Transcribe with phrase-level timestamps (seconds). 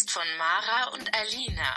[0.00, 1.72] Podcast von Mara und Alina.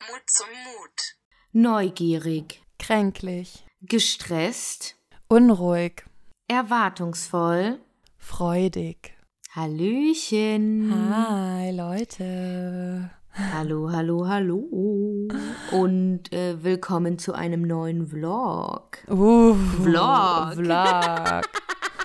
[0.00, 1.16] Mut zum Mut.
[1.52, 3.64] Neugierig, Kränklich.
[3.82, 4.96] gestresst,
[5.28, 6.04] Unruhig.
[6.48, 7.78] erwartungsvoll.
[8.18, 9.14] Freudig.
[9.54, 10.92] Hallöchen.
[11.14, 13.10] Hi, Leute.
[13.32, 14.68] Hallo, hallo, hallo.
[15.72, 18.98] Und äh, willkommen zu einem neuen Vlog.
[19.08, 20.54] Uh, Vlog.
[20.54, 21.59] Vlog.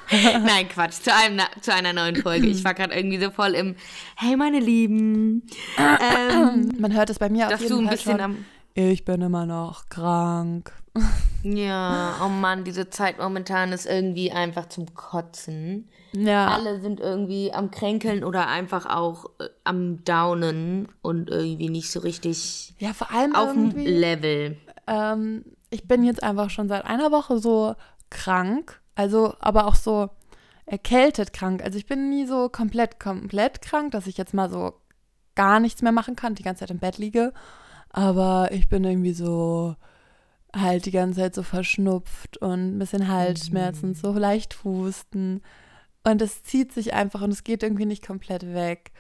[0.45, 2.47] Nein, Quatsch, zu, einem, zu einer neuen Folge.
[2.47, 3.75] Ich war gerade irgendwie so voll im
[4.15, 5.43] Hey, meine Lieben.
[5.77, 8.21] Ähm, Man hört es bei mir auf jeden du ein Fall bisschen schon.
[8.21, 8.45] am.
[8.73, 10.71] Ich bin immer noch krank.
[11.47, 15.87] Ja, oh Mann, diese Zeit momentan ist irgendwie einfach zum Kotzen.
[16.11, 21.91] Ja, Alle sind irgendwie am Kränkeln oder einfach auch äh, am Downen und irgendwie nicht
[21.91, 23.75] so richtig ja vor allem auf dem.
[23.77, 24.57] Level.
[24.87, 27.75] ähm, ich bin jetzt einfach schon seit einer Woche so
[28.09, 30.09] krank, also aber auch so
[30.65, 31.63] erkältet krank.
[31.63, 34.73] Also ich bin nie so komplett, komplett krank, dass ich jetzt mal so
[35.35, 37.33] gar nichts mehr machen kann, die ganze Zeit im Bett liege.
[37.89, 39.75] Aber ich bin irgendwie so
[40.55, 45.41] halt die ganze Zeit so verschnupft und ein bisschen Halsschmerzen, so leicht Husten.
[46.03, 48.91] Und es zieht sich einfach und es geht irgendwie nicht komplett weg.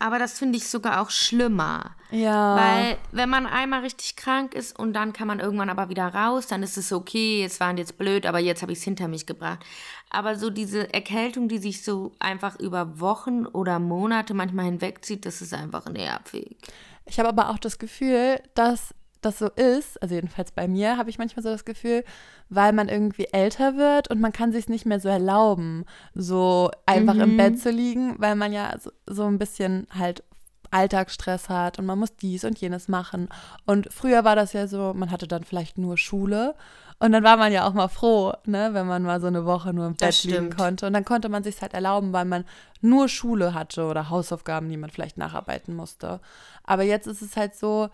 [0.00, 1.94] Aber das finde ich sogar auch schlimmer.
[2.10, 2.56] Ja.
[2.56, 6.46] Weil, wenn man einmal richtig krank ist und dann kann man irgendwann aber wieder raus,
[6.46, 9.26] dann ist es okay, es waren jetzt blöd, aber jetzt habe ich es hinter mich
[9.26, 9.60] gebracht.
[10.08, 15.42] Aber so diese Erkältung, die sich so einfach über Wochen oder Monate manchmal hinwegzieht, das
[15.42, 16.56] ist einfach nervig.
[17.04, 21.10] Ich habe aber auch das Gefühl, dass das so ist, also jedenfalls bei mir habe
[21.10, 22.04] ich manchmal so das Gefühl,
[22.48, 27.16] weil man irgendwie älter wird und man kann sich nicht mehr so erlauben, so einfach
[27.16, 30.24] im Bett zu liegen, weil man ja so, so ein bisschen halt
[30.70, 33.28] Alltagsstress hat und man muss dies und jenes machen.
[33.66, 36.54] Und früher war das ja so, man hatte dann vielleicht nur Schule
[37.02, 39.72] und dann war man ja auch mal froh, ne, wenn man mal so eine Woche
[39.72, 40.86] nur im Bett liegen konnte.
[40.86, 42.44] Und dann konnte man sich halt erlauben, weil man
[42.82, 46.20] nur Schule hatte oder Hausaufgaben, die man vielleicht nacharbeiten musste.
[46.62, 47.88] Aber jetzt ist es halt so,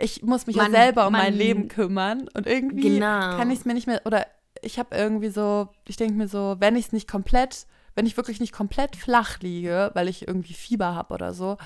[0.00, 3.36] ich muss mich Man- ja selber um mein Leben kümmern und irgendwie Genau.
[3.36, 4.26] kann ich es mir nicht mehr, oder
[4.62, 8.16] ich habe irgendwie so, ich denke mir so, wenn ich es nicht komplett, wenn ich
[8.16, 11.56] wirklich nicht komplett flach liege, weil ich irgendwie Fieber habe oder so,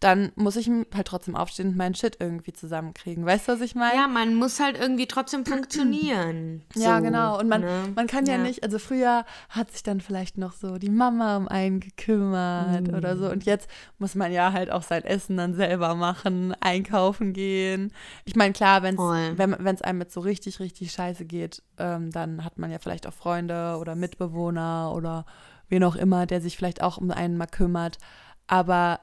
[0.00, 3.26] dann muss ich halt trotzdem aufstehen und meinen Shit irgendwie zusammenkriegen.
[3.26, 3.96] Weißt du, was ich meine?
[3.96, 6.62] Ja, man muss halt irgendwie trotzdem funktionieren.
[6.76, 7.38] Ja, So, genau.
[7.40, 7.92] Und man, ne?
[7.96, 8.42] man kann ja, Ja.
[8.42, 13.14] nicht, also früher hat sich dann vielleicht noch so die Mama um einen gekümmert oder
[13.14, 13.18] Mhm.
[13.18, 13.30] so.
[13.30, 13.68] Und jetzt
[13.98, 17.92] muss man ja halt auch sein Essen dann selber machen, einkaufen gehen.
[18.24, 19.36] Ich meine, klar, wenn's, Voll.
[19.38, 23.06] wenn es einem jetzt so richtig, richtig scheiße geht, ähm, dann hat man ja vielleicht
[23.06, 25.24] auch Freunde oder Mitbewohner oder
[25.68, 27.98] wen auch immer, der sich vielleicht auch um einen mal kümmert.
[28.46, 29.00] Aber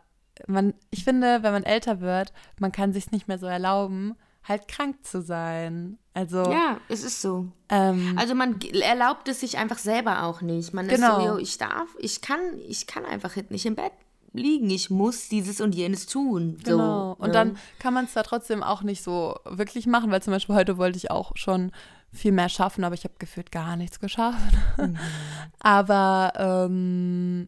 [0.47, 4.67] man, ich finde, wenn man älter wird, man kann sich nicht mehr so erlauben, halt
[4.67, 5.97] krank zu sein.
[6.13, 7.47] Also, Ja, es ist so.
[7.69, 10.73] ähm, Also man erlaubt es sich einfach selber auch nicht.
[10.73, 11.17] Man Genau.
[11.17, 13.91] ist so, yo, ich darf, ich kann, ich kann einfach nicht im Bett
[14.33, 14.69] liegen.
[14.69, 16.57] Ich muss dieses und jenes tun.
[16.63, 17.15] Genau.
[17.17, 17.33] So, und ne?
[17.33, 20.77] dann kann man es da trotzdem auch nicht so wirklich machen, weil zum Beispiel heute
[20.77, 21.71] wollte ich auch schon
[22.15, 24.55] viel mehr schaffen, aber ich habe gefühlt gar nichts geschafft.
[24.77, 24.97] Mhm.
[25.59, 27.47] aber ähm,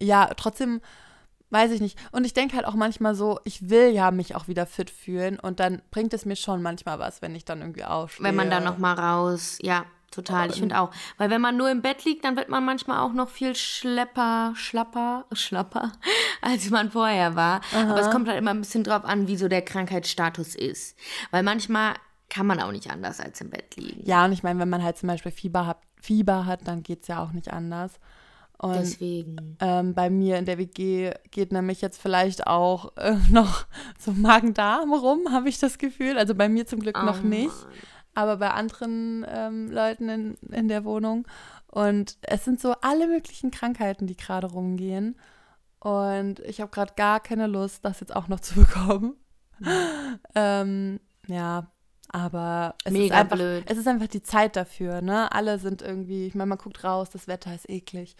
[0.00, 0.80] ja, trotzdem
[1.50, 1.98] weiß ich nicht.
[2.12, 5.38] Und ich denke halt auch manchmal so, ich will ja mich auch wieder fit fühlen
[5.38, 8.24] und dann bringt es mir schon manchmal was, wenn ich dann irgendwie aufstehe.
[8.24, 10.50] Wenn man dann noch mal raus, ja, total.
[10.50, 10.90] Ich finde auch.
[11.18, 14.54] Weil wenn man nur im Bett liegt, dann wird man manchmal auch noch viel schlepper,
[14.56, 15.92] schlapper, schlapper,
[16.42, 17.60] als man vorher war.
[17.74, 20.96] Aber es kommt halt immer ein bisschen drauf an, wie so der Krankheitsstatus ist.
[21.30, 21.94] Weil manchmal
[22.28, 24.04] kann man auch nicht anders als im Bett liegen.
[24.04, 27.02] Ja, und ich meine, wenn man halt zum Beispiel Fieber hat, Fieber hat, dann geht
[27.02, 27.92] es ja auch nicht anders.
[28.58, 29.56] Und Deswegen.
[29.60, 33.66] Ähm, bei mir in der WG geht nämlich jetzt vielleicht auch äh, noch
[33.98, 36.18] so Magen-Darm rum, habe ich das Gefühl.
[36.18, 37.66] Also bei mir zum Glück noch Oh nicht,
[38.14, 41.26] aber bei anderen ähm, Leuten in, in der Wohnung.
[41.66, 45.16] Und es sind so alle möglichen Krankheiten, die gerade rumgehen.
[45.80, 49.16] Und ich habe gerade gar keine Lust, das jetzt auch noch zu bekommen.
[50.34, 51.70] ähm, ja,
[52.16, 53.64] aber es ist, Mega einfach, blöd.
[53.66, 55.30] es ist einfach die Zeit dafür, ne?
[55.32, 58.16] Alle sind irgendwie, ich meine, man guckt raus, das Wetter ist eklig.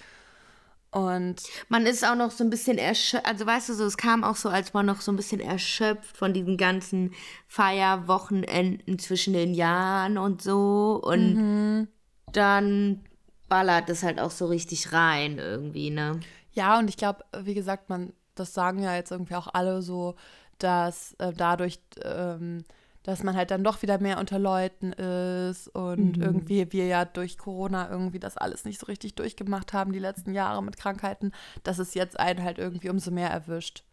[0.90, 4.22] Und Man ist auch noch so ein bisschen erschöpft, also weißt du so, es kam
[4.22, 7.12] auch so, als man noch so ein bisschen erschöpft von diesen ganzen
[7.48, 11.00] Feierwochenenden zwischen den Jahren und so.
[11.02, 11.88] Und Mhm.
[12.32, 13.04] dann
[13.48, 16.20] ballert es halt auch so richtig rein irgendwie, ne?
[16.52, 20.16] Ja, und ich glaube, wie gesagt, man, das sagen ja jetzt irgendwie auch alle so,
[20.58, 22.64] dass äh, dadurch, ähm,
[23.06, 27.38] dass man halt dann doch wieder mehr unter Leuten ist und irgendwie wir ja durch
[27.38, 31.30] Corona irgendwie das alles nicht so richtig durchgemacht haben, die letzten Jahre mit Krankheiten,
[31.62, 33.84] dass es jetzt einen halt irgendwie umso mehr erwischt.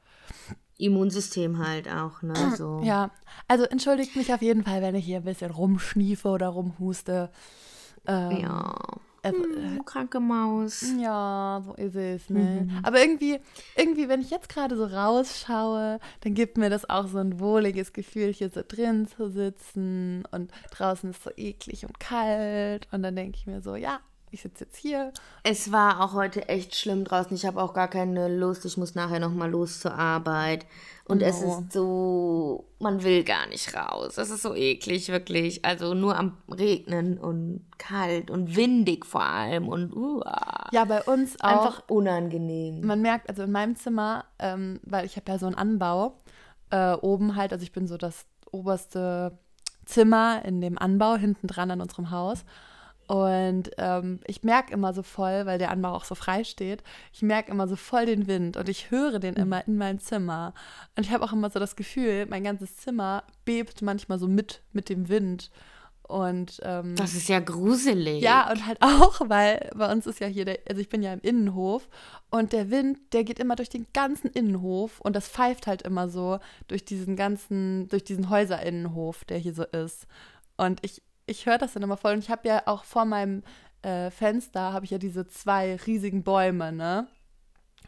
[0.80, 2.34] Immunsystem halt auch, ne?
[2.58, 2.82] So.
[2.84, 3.12] Ja,
[3.48, 7.30] also entschuldigt mich auf jeden Fall, wenn ich hier ein bisschen rumschniefe oder rumhuste.
[8.08, 8.76] Ähm, Ja.
[9.24, 10.84] Also, Hm, kranke Maus.
[11.00, 12.68] Ja, so ist es, ne?
[12.70, 12.80] Mhm.
[12.84, 13.40] Aber irgendwie,
[13.76, 17.94] irgendwie, wenn ich jetzt gerade so rausschaue, dann gibt mir das auch so ein wohliges
[17.94, 23.16] Gefühl, hier so drin zu sitzen und draußen ist so eklig und kalt und dann
[23.16, 24.00] denke ich mir so, ja,
[24.34, 25.14] ich sitze jetzt hier.
[25.44, 27.36] Es war auch heute echt schlimm draußen.
[27.36, 28.66] Ich habe auch gar keine Lust.
[28.66, 30.66] Ich muss nachher noch mal los zur Arbeit.
[31.06, 31.60] Und es Oh.
[31.60, 34.18] ist so, man will gar nicht raus.
[34.18, 35.64] Es ist so eklig, wirklich.
[35.66, 40.70] Also nur am Regnen und kalt und windig vor allem und uah.
[40.72, 41.48] Ja, bei uns auch.
[41.50, 42.86] einfach unangenehm.
[42.86, 46.18] Man merkt, also in meinem Zimmer, ähm, weil ich habe ja so einen Anbau,
[46.72, 49.38] äh, oben halt, also ich bin so das oberste
[49.86, 52.46] Zimmer in dem Anbau, hinten dran an unserem Haus.
[53.08, 57.22] Und ähm, ich merke immer so voll, weil der Anbau auch so frei steht, ich
[57.22, 60.54] merke immer so voll den Wind und ich höre den immer in meinem Zimmer.
[60.96, 64.62] Und ich habe auch immer so das Gefühl, mein ganzes Zimmer bebt manchmal so mit,
[64.72, 65.52] mit dem Wind.
[66.04, 68.22] Und ähm, Das ist ja gruselig.
[68.22, 71.14] ja, und halt auch, weil bei uns ist ja hier, der, also ich bin ja
[71.14, 71.88] im Innenhof
[72.30, 76.10] und der Wind, der geht immer durch den ganzen Innenhof und das pfeift halt immer
[76.10, 80.06] so durch diesen ganzen, durch diesen Häuserinnenhof, der hier so ist.
[80.58, 83.44] Und ich, ich höre das dann immer voll und ich habe ja auch vor meinem
[83.82, 87.08] äh, Fenster, habe ich ja diese zwei riesigen Bäume, ne?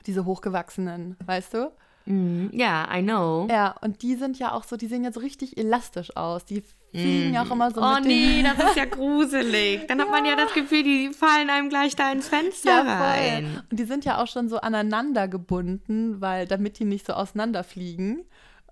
[0.05, 1.71] Diese hochgewachsenen, weißt du?
[2.05, 2.51] Mhm.
[2.53, 3.47] Ja, I know.
[3.49, 6.45] Ja, und die sind ja auch so, die sehen ja so richtig elastisch aus.
[6.45, 9.87] Die fliegen ja auch immer so oh mit nee, das ist ja gruselig.
[9.87, 13.61] Dann hat man ja das Gefühl, die fallen einem gleich da ins Fenster Ja, rein.
[13.69, 18.23] Und die sind ja auch schon so aneinander gebunden, weil damit die nicht so auseinanderfliegen.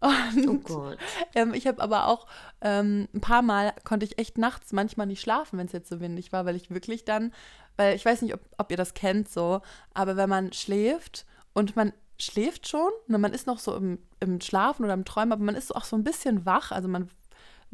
[0.03, 0.97] Und Oh Gott.
[1.35, 2.27] ähm, ich habe aber auch
[2.61, 5.99] ähm, ein paar Mal konnte ich echt nachts manchmal nicht schlafen, wenn es jetzt so
[5.99, 7.33] windig war, weil ich wirklich dann,
[7.77, 9.61] weil ich weiß nicht, ob, ob ihr das kennt so,
[9.93, 14.39] aber wenn man schläft und man schläft schon, ne, man ist noch so im, im
[14.41, 17.09] Schlafen oder im Träumen, aber man ist auch so ein bisschen wach, also man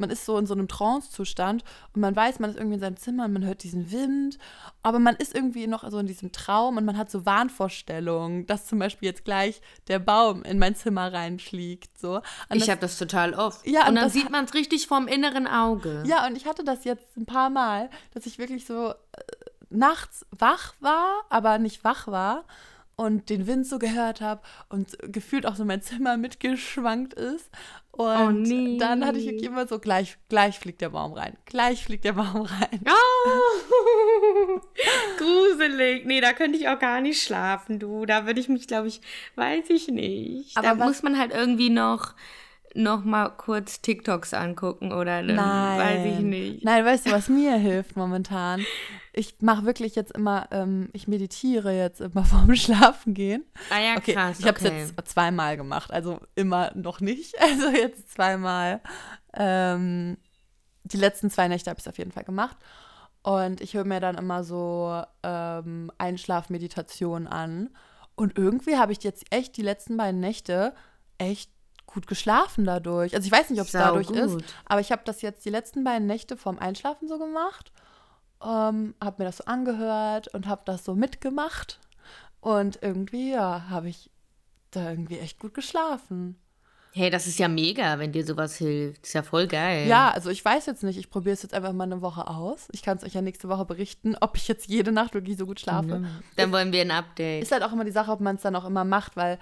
[0.00, 1.62] man ist so in so einem Trance-Zustand
[1.94, 4.38] und man weiß, man ist irgendwie in seinem Zimmer und man hört diesen Wind,
[4.82, 8.66] aber man ist irgendwie noch so in diesem Traum und man hat so Wahnvorstellungen, dass
[8.66, 11.98] zum Beispiel jetzt gleich der Baum in mein Zimmer reinfliegt.
[11.98, 12.22] So.
[12.48, 13.66] Und Ich habe das total oft.
[13.66, 16.02] Ja, und und dann sieht man es richtig vom inneren Auge.
[16.06, 18.94] Ja, und ich hatte das jetzt ein paar Mal, dass ich wirklich so äh,
[19.68, 22.44] nachts wach war, aber nicht wach war
[23.00, 27.48] und den Wind so gehört habe und gefühlt auch so mein Zimmer mitgeschwankt ist.
[27.92, 28.76] Und Oh, nee.
[28.78, 32.42] dann hatte ich immer so, gleich, gleich fliegt der Baum rein, gleich fliegt der Baum
[32.42, 32.80] rein.
[32.86, 34.60] Oh,
[35.18, 36.04] gruselig.
[36.04, 38.04] Nee, da könnte ich auch gar nicht schlafen, du.
[38.04, 39.00] Da würde ich mich, glaube ich,
[39.36, 40.56] weiß ich nicht.
[40.58, 42.14] Aber da muss man halt irgendwie noch,
[42.74, 46.64] noch mal kurz TikToks angucken oder dann, weiß ich nicht.
[46.64, 48.64] Nein, weißt du, was mir hilft momentan?
[49.12, 53.44] Ich mache wirklich jetzt immer, ähm, ich meditiere jetzt immer vorm Schlafen gehen.
[53.70, 54.38] Ah ja, Okay, krass.
[54.38, 54.86] ich habe es okay.
[54.96, 57.34] jetzt zweimal gemacht, also immer noch nicht.
[57.40, 58.80] Also jetzt zweimal.
[59.34, 60.16] Ähm,
[60.84, 62.56] die letzten zwei Nächte habe ich es auf jeden Fall gemacht.
[63.22, 67.70] Und ich höre mir dann immer so ähm, Einschlafmeditationen an.
[68.14, 70.74] Und irgendwie habe ich jetzt echt die letzten beiden Nächte
[71.18, 71.50] echt
[71.92, 73.14] gut geschlafen dadurch.
[73.14, 74.16] Also ich weiß nicht, ob es dadurch gut.
[74.16, 77.72] ist, aber ich habe das jetzt die letzten beiden Nächte vorm Einschlafen so gemacht.
[78.42, 81.78] Ähm, habe mir das so angehört und habe das so mitgemacht.
[82.40, 84.10] Und irgendwie, ja, habe ich
[84.70, 86.36] da irgendwie echt gut geschlafen.
[86.92, 89.06] Hey, das ist ja mega, wenn dir sowas hilft.
[89.06, 89.86] Ist ja voll geil.
[89.86, 92.66] Ja, also ich weiß jetzt nicht, ich probiere es jetzt einfach mal eine Woche aus.
[92.72, 95.46] Ich kann es euch ja nächste Woche berichten, ob ich jetzt jede Nacht wirklich so
[95.46, 96.04] gut schlafe.
[96.34, 97.44] Dann wollen wir ein Update.
[97.44, 99.38] Ist halt auch immer die Sache, ob man es dann auch immer macht, weil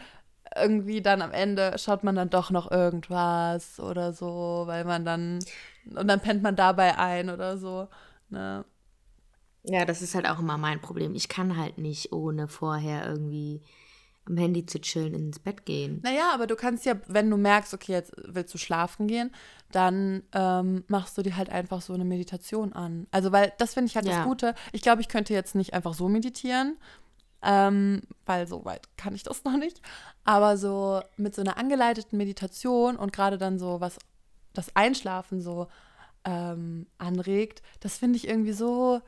[0.56, 5.38] irgendwie dann am Ende schaut man dann doch noch irgendwas oder so, weil man dann
[5.94, 7.88] und dann pennt man dabei ein oder so.
[8.30, 8.64] Ne?
[9.64, 11.14] Ja, das ist halt auch immer mein Problem.
[11.14, 13.62] Ich kann halt nicht ohne vorher irgendwie
[14.26, 16.00] am Handy zu chillen ins Bett gehen.
[16.02, 19.30] Naja, aber du kannst ja, wenn du merkst, okay, jetzt willst du schlafen gehen,
[19.72, 23.06] dann ähm, machst du dir halt einfach so eine Meditation an.
[23.10, 24.16] Also, weil das finde ich halt Ja.
[24.18, 24.54] das Gute.
[24.72, 26.76] Ich glaube, ich könnte jetzt nicht einfach so meditieren,
[27.42, 29.80] ähm, weil so weit kann ich das noch nicht.
[30.25, 33.99] Aber so mit so einer angeleiteten Meditation und gerade dann so, was
[34.54, 35.68] das Einschlafen so
[36.25, 39.00] ähm, anregt, das finde ich irgendwie so.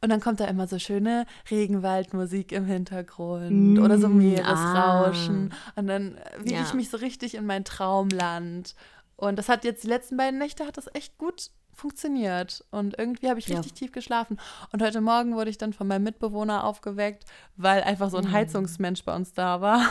[0.00, 5.52] Und dann kommt da immer so schöne Regenwaldmusik im Hintergrund oder so Meeresrauschen.
[5.76, 6.74] Und dann äh, wiege ich Ja.
[6.74, 8.74] mich so richtig in mein Traumland.
[9.16, 12.64] Und das hat jetzt die letzten beiden Nächte hat das echt gut funktioniert.
[12.70, 13.56] Und irgendwie habe ich Ja.
[13.56, 14.38] richtig tief geschlafen.
[14.72, 17.24] Und heute Morgen wurde ich dann von meinem Mitbewohner aufgeweckt,
[17.56, 18.32] weil einfach so ein Mhm.
[18.32, 19.88] Heizungsmensch bei uns da war.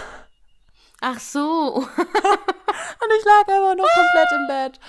[1.01, 1.83] Ach so.
[3.03, 4.79] Und ich lag einfach nur komplett im Bett.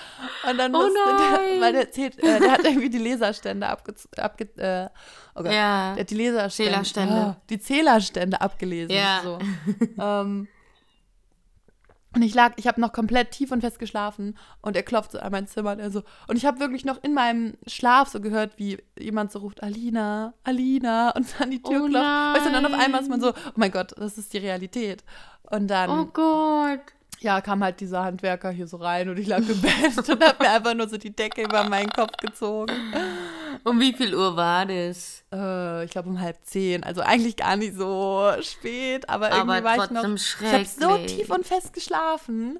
[0.49, 3.95] Und dann Oh musste der, weil der, zählt, äh, der hat irgendwie die Laserstände abge,
[4.17, 4.89] abge äh,
[5.35, 5.93] oh Gott, Ja.
[5.95, 7.15] der hat die Laserstände, Zählerstände.
[7.15, 8.95] Ah, die Zählerstände abgelesen.
[8.95, 9.21] Ja.
[9.23, 9.39] So.
[9.99, 10.47] ähm,
[12.15, 15.19] Und ich lag, ich habe noch komplett tief und fest geschlafen und er klopft so
[15.19, 16.03] an mein Zimmer und er so.
[16.27, 20.33] Und ich habe wirklich noch in meinem Schlaf so gehört, wie jemand so ruft, Alina,
[20.43, 22.05] Alina und dann die Tür Oh klopft.
[22.35, 22.81] Weißt du, und dann auf nein.
[22.81, 25.03] einmal ist man so, oh mein Gott, das ist die Realität.
[25.49, 26.79] Und dann, Oh Gott.
[27.19, 30.43] ja, kam halt dieser Handwerker hier so rein und ich lag im Bett und habe
[30.43, 32.73] mir einfach nur so die Decke über meinen Kopf gezogen.
[33.63, 35.23] Um wie viel Uhr war das?
[35.31, 36.83] Äh, ich glaube um halb zehn.
[36.83, 40.03] Also eigentlich gar nicht so spät, aber irgendwie Aber war ich noch.
[40.03, 42.59] Ich habe so tief und fest geschlafen.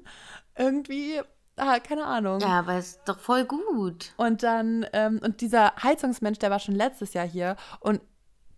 [0.56, 1.20] Irgendwie,
[1.56, 2.40] ah, keine Ahnung.
[2.40, 4.12] Ja, aber ist doch voll gut.
[4.16, 8.00] Und dann, ähm, und dieser Heizungsmensch, der war schon letztes Jahr hier und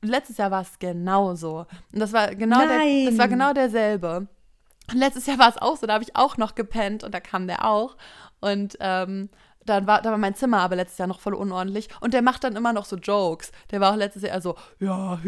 [0.03, 1.67] letztes Jahr war es genauso.
[1.93, 3.07] Und das war genau der, Nein.
[3.07, 4.29] das war genau derselbe.
[4.91, 7.21] Und letztes Jahr war es auch so, da habe ich auch noch gepennt und da
[7.21, 7.97] kam der auch.
[8.41, 9.31] Und ähm,
[9.67, 11.89] dann war, da war mein Zimmer aber letztes Jahr noch voll unordentlich.
[12.01, 13.53] Und der macht dann immer noch so Jokes.
[13.71, 15.21] Der war auch letztes Jahr so, ja,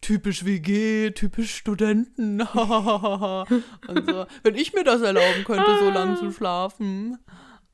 [0.00, 2.40] typisch WG, typisch Studenten.
[2.42, 7.18] und so, wenn ich mir das erlauben könnte, so lange zu schlafen.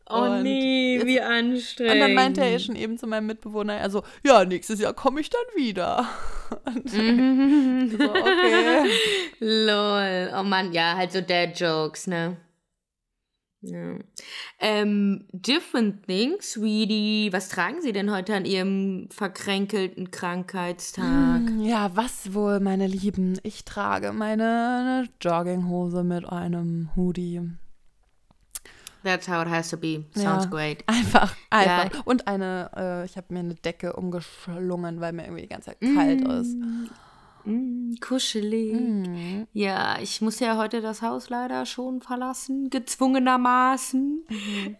[0.07, 1.95] Und jetzt- wie anstrengend.
[1.95, 5.31] und dann meinte er schon eben zu meinem Mitbewohner, also, ja, nächstes Jahr komme ich
[5.31, 6.07] dann wieder.
[6.67, 8.91] Und so, okay.
[9.41, 10.31] Lol.
[10.39, 12.37] Oh Mann, ja, halt so Dad-Jokes, ne?
[13.67, 13.95] Ja.
[14.61, 17.29] Ähm, different things, Sweetie.
[17.33, 21.43] Was tragen Sie denn heute an Ihrem verkränkelten Krankheitstag?
[21.61, 23.39] Ja, was wohl, meine Lieben?
[23.43, 27.41] Ich trage meine Jogginghose mit einem Hoodie.
[29.03, 30.05] That's how it has to be.
[30.15, 30.51] Sounds Ja.
[30.51, 30.83] great.
[30.87, 31.93] Einfach, einfach.
[31.95, 32.01] Ja.
[32.07, 35.81] Und eine, äh, ich habe mir eine Decke umgeschlungen, weil mir irgendwie die ganze Zeit
[35.95, 36.57] kalt ist.
[37.45, 38.73] Mm, kuschelig.
[38.73, 39.47] Mhm.
[39.53, 44.27] Ja, ich muss ja heute das Haus leider schon verlassen, gezwungenermaßen.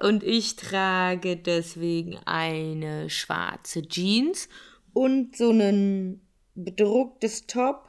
[0.01, 4.49] Und ich trage deswegen eine schwarze Jeans
[4.93, 6.21] und so ein
[6.55, 7.89] bedrucktes Top,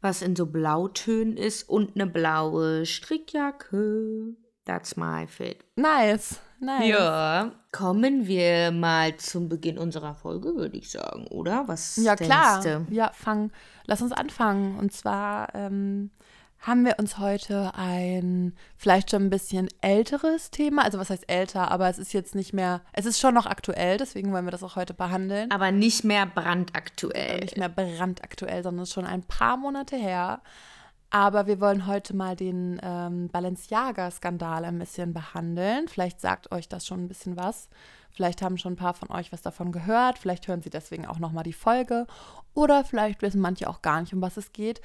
[0.00, 4.34] was in so Blautönen ist und eine blaue Strickjacke.
[4.64, 5.64] That's my fit.
[5.76, 6.86] Nice, nice.
[6.88, 11.64] Ja, kommen wir mal zum Beginn unserer Folge, würde ich sagen, oder?
[11.66, 12.62] Was Ja, klar.
[12.62, 12.86] du?
[12.90, 13.50] Ja, fang,
[13.86, 14.78] lass uns anfangen.
[14.78, 16.10] Und zwar ähm,
[16.60, 21.70] haben wir uns heute ein vielleicht schon ein bisschen älteres Thema, also was heißt älter,
[21.70, 24.62] aber es ist jetzt nicht mehr, es ist schon noch aktuell, deswegen wollen wir das
[24.62, 25.50] auch heute behandeln.
[25.50, 27.40] Aber nicht mehr brandaktuell.
[27.40, 30.42] Nicht mehr brandaktuell, sondern es ist schon ein paar Monate her.
[31.10, 35.88] Aber wir wollen heute mal den ähm, Balenciaga-Skandal ein bisschen behandeln.
[35.88, 37.68] Vielleicht sagt euch das schon ein bisschen was.
[38.12, 40.18] Vielleicht haben schon ein paar von euch was davon gehört.
[40.18, 42.06] Vielleicht hören sie deswegen auch nochmal die Folge.
[42.54, 44.80] Oder vielleicht wissen manche auch gar nicht, um was es geht.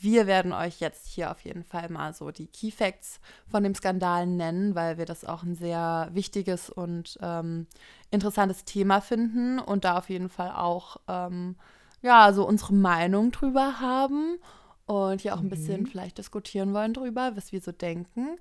[0.00, 3.74] Wir werden euch jetzt hier auf jeden Fall mal so die Key Facts von dem
[3.74, 7.66] Skandal nennen, weil wir das auch ein sehr wichtiges und ähm,
[8.10, 11.56] interessantes Thema finden und da auf jeden Fall auch ähm,
[12.02, 14.38] ja so unsere Meinung drüber haben
[14.86, 18.38] und hier auch ein bisschen vielleicht diskutieren wollen drüber, was wir so denken.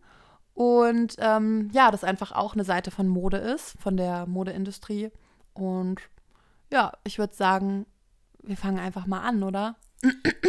[0.54, 5.12] Und ähm, ja, das einfach auch eine Seite von Mode ist, von der Modeindustrie.
[5.54, 6.00] Und
[6.72, 7.86] ja, ich würde sagen,
[8.42, 9.76] wir fangen einfach mal an, oder?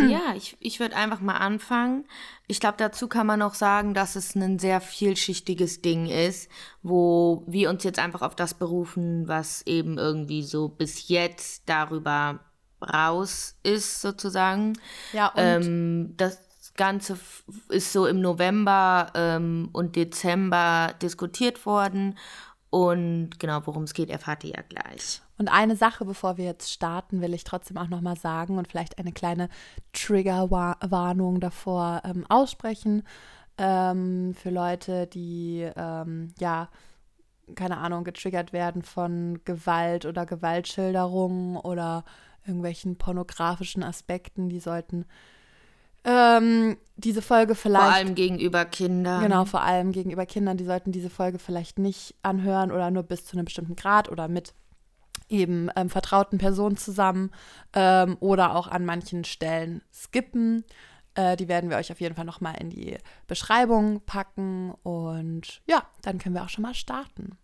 [0.09, 2.05] Ja, ich, ich würde einfach mal anfangen.
[2.47, 6.51] Ich glaube, dazu kann man noch sagen, dass es ein sehr vielschichtiges Ding ist,
[6.83, 12.41] wo wir uns jetzt einfach auf das berufen, was eben irgendwie so bis jetzt darüber
[12.81, 14.75] raus ist, sozusagen.
[15.13, 16.39] Ja, und Ähm, das
[16.77, 17.19] Ganze
[17.69, 22.19] ist so im November ähm, und Dezember diskutiert worden.
[22.71, 25.23] Und genau, worum es geht, erfahrt ihr ja gleich.
[25.39, 28.99] Und eine Sache, bevor wir jetzt starten, will ich trotzdem auch nochmal sagen und vielleicht
[28.99, 29.49] eine kleine
[29.93, 33.03] Triggerwarnung davor ähm, aussprechen
[33.59, 36.69] ähm, für Leute, die ähm, ja,
[37.55, 42.05] keine Ahnung, getriggert werden von Gewalt oder Gewaltschilderungen oder
[42.47, 44.49] irgendwelchen pornografischen Aspekten.
[44.49, 45.07] Die sollten
[46.05, 47.85] ähm, diese Folge vielleicht.
[47.85, 49.23] Vor allem gegenüber Kindern.
[49.23, 53.25] Genau, vor allem gegenüber Kindern, die sollten diese Folge vielleicht nicht anhören oder nur bis
[53.25, 54.55] zu einem bestimmten Grad oder mit
[55.29, 57.33] eben ähm, vertrauten Personen zusammen
[57.75, 60.65] ähm, oder auch an manchen Stellen skippen.
[61.15, 65.83] Äh, die werden wir euch auf jeden Fall nochmal in die Beschreibung packen und ja,
[66.03, 67.37] dann können wir auch schon mal starten.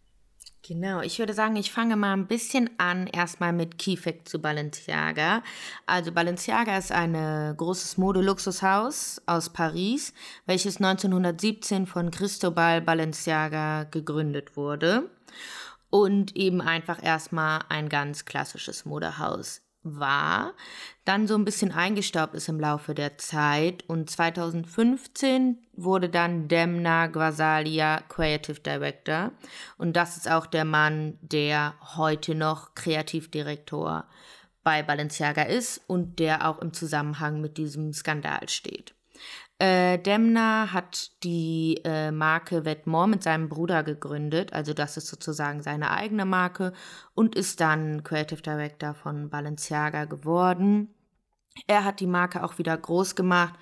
[0.65, 5.43] Genau, ich würde sagen, ich fange mal ein bisschen an, erstmal mit Key zu Balenciaga.
[5.87, 7.15] Also Balenciaga ist ein
[7.57, 10.15] großes Mode-Luxushaus aus Paris,
[10.47, 15.11] welches 1917 von Cristobal Balenciaga gegründet wurde
[15.91, 20.55] und eben einfach erstmal ein ganz klassisches Modehaus war,
[21.05, 27.09] dann so ein bisschen eingestaubt ist im Laufe der Zeit und 2015 wurde dann Demna
[27.09, 29.33] Gvasalia Creative Director
[29.79, 34.07] und das ist auch der Mann, der heute noch Kreativdirektor
[34.63, 38.95] bei Balenciaga ist und der auch im Zusammenhang mit diesem Skandal steht.
[39.63, 45.63] Äh, Demna hat die äh, Marke Vetements mit seinem Bruder gegründet, also das ist sozusagen
[45.63, 46.73] seine eigene Marke
[47.15, 50.89] und ist dann Creative Director von Balenciaga geworden.
[51.69, 53.55] Er hat die Marke auch wieder groß gemacht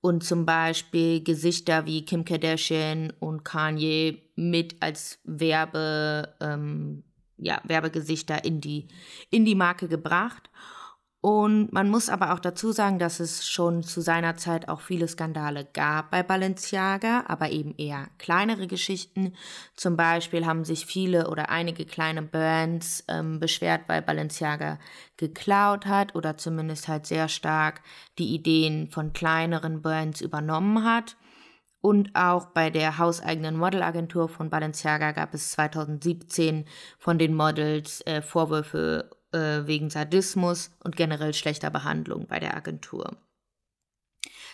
[0.00, 7.04] und zum Beispiel Gesichter wie Kim Kardashian und Kanye mit als Werbe, ähm,
[7.36, 8.88] ja, Werbegesichter in die,
[9.30, 10.50] in die Marke gebracht.
[11.22, 15.08] Und man muss aber auch dazu sagen, dass es schon zu seiner Zeit auch viele
[15.08, 19.32] Skandale gab bei Balenciaga, aber eben eher kleinere Geschichten.
[19.74, 24.78] Zum Beispiel haben sich viele oder einige kleine Brands ähm, beschwert, weil Balenciaga
[25.16, 27.80] geklaut hat oder zumindest halt sehr stark
[28.18, 31.16] die Ideen von kleineren Brands übernommen hat.
[31.80, 36.64] Und auch bei der hauseigenen Modelagentur von Balenciaga gab es 2017
[36.98, 43.16] von den Models äh, Vorwürfe äh, wegen Sadismus und generell schlechter Behandlung bei der Agentur.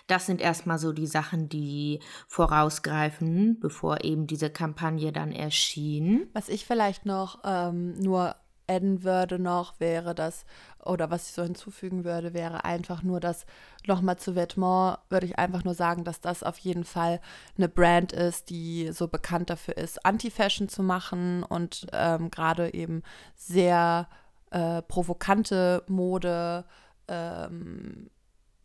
[0.06, 6.28] Das sind erstmal so die Sachen, die vorausgreifen, bevor eben diese Kampagne dann erschien.
[6.32, 8.34] Was ich vielleicht noch ähm, nur
[8.68, 10.44] adden würde noch, wäre das,
[10.84, 13.46] oder was ich so hinzufügen würde, wäre einfach nur das,
[13.86, 17.20] nochmal zu Vêtements, würde ich einfach nur sagen, dass das auf jeden Fall
[17.56, 23.02] eine Brand ist, die so bekannt dafür ist, Anti-Fashion zu machen und ähm, gerade eben
[23.34, 24.08] sehr
[24.52, 26.64] äh, provokante Mode
[27.08, 28.10] ähm,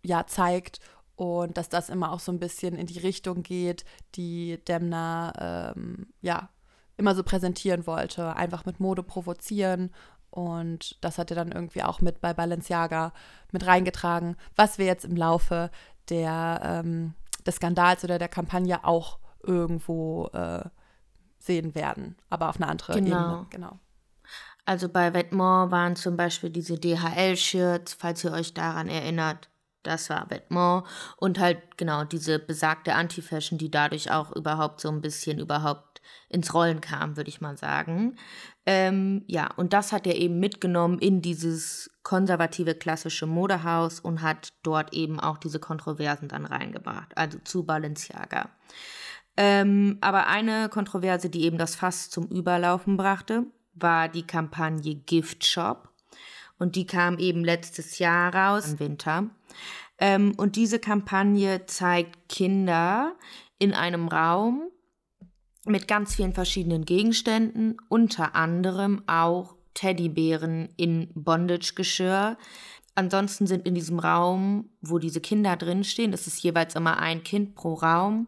[0.03, 0.79] ja, zeigt
[1.15, 6.07] und dass das immer auch so ein bisschen in die Richtung geht, die Demna ähm,
[6.21, 6.49] ja
[6.97, 9.91] immer so präsentieren wollte, einfach mit Mode provozieren
[10.29, 13.13] und das hat er dann irgendwie auch mit bei Balenciaga
[13.51, 15.71] mit reingetragen, was wir jetzt im Laufe
[16.09, 17.13] der, ähm,
[17.45, 20.63] des Skandals oder der Kampagne auch irgendwo äh,
[21.39, 23.15] sehen werden, aber auf eine andere Genau.
[23.15, 23.47] Ebene.
[23.49, 23.79] Genau.
[24.67, 29.49] Also bei Vetements waren zum Beispiel diese DHL-Shirts, falls ihr euch daran erinnert.
[29.81, 30.89] Das war Vetements.
[31.15, 36.53] Und halt genau diese besagte Anti-Fashion, die dadurch auch überhaupt so ein bisschen überhaupt ins
[36.53, 38.17] Rollen kam, würde ich mal sagen.
[38.65, 44.49] Ähm, ja, und das hat er eben mitgenommen in dieses konservative klassische Modehaus und hat
[44.63, 48.49] dort eben auch diese Kontroversen dann reingebracht, also zu Balenciaga.
[49.37, 53.45] Ähm, aber eine Kontroverse, die eben das Fass zum Überlaufen brachte,
[53.81, 55.89] war die Kampagne Gift Shop.
[56.59, 59.29] Und die kam eben letztes Jahr raus, im Winter.
[59.99, 63.15] Ähm, und diese Kampagne zeigt Kinder
[63.59, 64.69] in einem Raum
[65.65, 72.37] mit ganz vielen verschiedenen Gegenständen, unter anderem auch Teddybären in Bondage-Geschirr.
[72.95, 77.53] Ansonsten sind in diesem Raum, wo diese Kinder drinstehen, es ist jeweils immer ein Kind
[77.53, 78.27] pro Raum,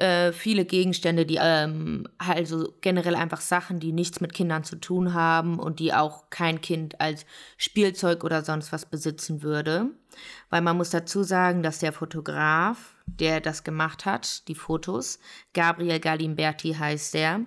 [0.00, 5.12] äh, viele Gegenstände, die ähm, also generell einfach Sachen, die nichts mit Kindern zu tun
[5.14, 9.86] haben und die auch kein Kind als Spielzeug oder sonst was besitzen würde.
[10.50, 15.18] Weil man muss dazu sagen, dass der Fotograf, der das gemacht hat, die Fotos,
[15.52, 17.40] Gabriel Galimberti heißt der,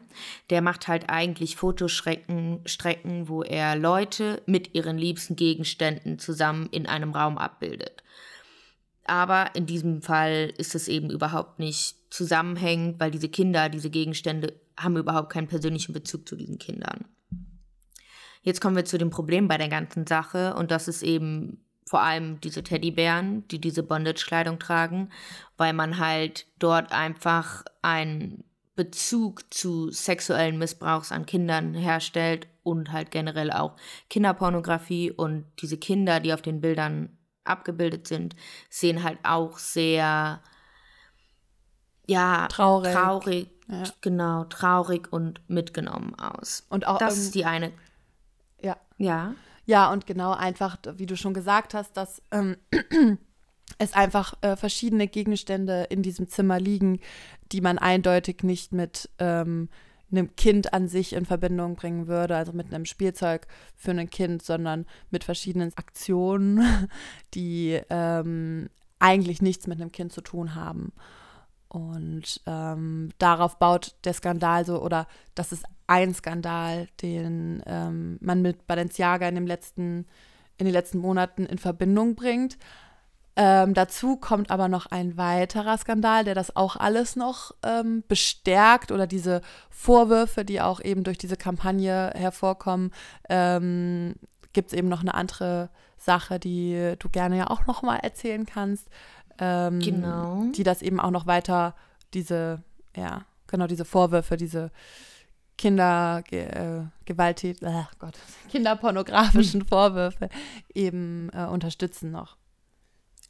[0.49, 6.85] der macht halt eigentlich Fotostrecken, Strecken, wo er Leute mit ihren liebsten Gegenständen zusammen in
[6.85, 8.03] einem Raum abbildet.
[9.05, 14.54] Aber in diesem Fall ist es eben überhaupt nicht zusammenhängend, weil diese Kinder, diese Gegenstände
[14.78, 17.06] haben überhaupt keinen persönlichen Bezug zu diesen Kindern.
[18.43, 22.02] Jetzt kommen wir zu dem Problem bei der ganzen Sache und das ist eben vor
[22.02, 25.10] allem diese Teddybären, die diese Bondage-Kleidung tragen,
[25.58, 28.43] weil man halt dort einfach einen
[28.76, 33.76] Bezug zu sexuellen Missbrauchs an Kindern herstellt und halt generell auch
[34.10, 38.36] Kinderpornografie und diese Kinder, die auf den Bildern abgebildet sind,
[38.69, 40.41] sehen halt auch sehr,
[42.12, 42.93] ja, Traurig.
[42.93, 43.84] traurig Ja.
[44.02, 46.65] genau, traurig und mitgenommen aus.
[46.69, 47.71] Und auch das ähm, ist die eine,
[48.62, 48.78] ja.
[48.97, 49.34] ja,
[49.65, 52.58] Ja, und genau einfach, wie du schon gesagt hast, dass ähm,
[53.78, 57.00] es einfach äh, verschiedene Gegenstände in diesem Zimmer liegen,
[57.52, 59.69] die man eindeutig nicht mit ähm,
[60.12, 63.47] einem Kind an sich in Verbindung bringen würde, also mit einem Spielzeug
[63.78, 66.89] für ein Kind, sondern mit verschiedenen Aktionen,
[67.34, 68.69] die ähm,
[69.00, 70.91] eigentlich nichts mit einem Kind zu tun haben.
[71.71, 78.41] Und ähm, darauf baut der Skandal so, oder das ist ein Skandal, den ähm, man
[78.41, 80.05] mit Balenciaga in, dem letzten,
[80.57, 82.57] in den letzten Monaten in Verbindung bringt.
[83.38, 88.91] Ähm, dazu kommt aber noch ein weiterer Skandal, der das auch alles noch ähm, bestärkt
[88.91, 92.91] oder diese Vorwürfe, die auch eben durch diese Kampagne hervorkommen,
[93.29, 94.15] ähm,
[94.51, 98.45] gibt es eben noch eine andere Sache, die du gerne ja auch noch mal erzählen
[98.45, 98.89] kannst,
[99.41, 100.45] ähm, Genau.
[100.56, 101.75] die das eben auch noch weiter
[102.13, 102.63] diese,
[102.95, 104.71] ja, genau diese Vorwürfe, diese
[105.58, 108.13] Kinder, äh, Gewaltät, äh, Gott,
[108.49, 110.30] kinderpornografischen Vorwürfe
[110.73, 112.38] eben äh, unterstützen noch.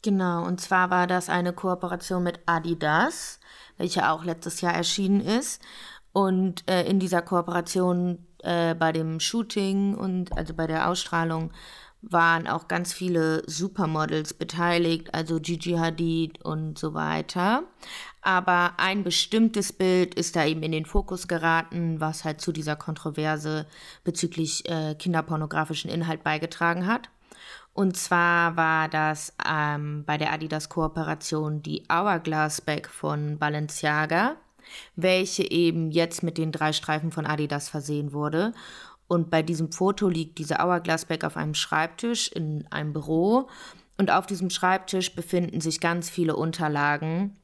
[0.03, 3.39] Genau, und zwar war das eine Kooperation mit Adidas,
[3.77, 5.61] welche auch letztes Jahr erschienen ist.
[6.11, 11.51] Und äh, in dieser Kooperation äh, bei dem Shooting und also bei der Ausstrahlung
[12.01, 17.63] waren auch ganz viele Supermodels beteiligt, also Gigi Hadid und so weiter.
[18.21, 22.75] Aber ein bestimmtes Bild ist da eben in den Fokus geraten, was halt zu dieser
[22.75, 23.65] Kontroverse
[24.03, 27.09] bezüglich äh, kinderpornografischen Inhalt beigetragen hat.
[27.73, 34.35] Und zwar war das ähm, bei der Adidas-Kooperation die Hourglass Bag von Balenciaga,
[34.95, 38.53] welche eben jetzt mit den drei Streifen von Adidas versehen wurde.
[39.11, 43.49] Und bei diesem Foto liegt diese Hourglass Bag auf einem Schreibtisch in einem Büro.
[43.97, 47.37] Und auf diesem Schreibtisch befinden sich ganz viele Unterlagen,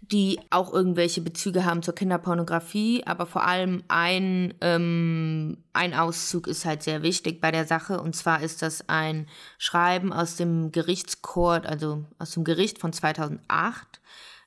[0.00, 6.64] die auch irgendwelche Bezüge haben zur Kinderpornografie, aber vor allem ein, ähm, ein Auszug ist
[6.64, 8.00] halt sehr wichtig bei der Sache.
[8.00, 9.26] Und zwar ist das ein
[9.58, 14.00] Schreiben aus dem Gerichtskourt, also aus dem Gericht von 2008,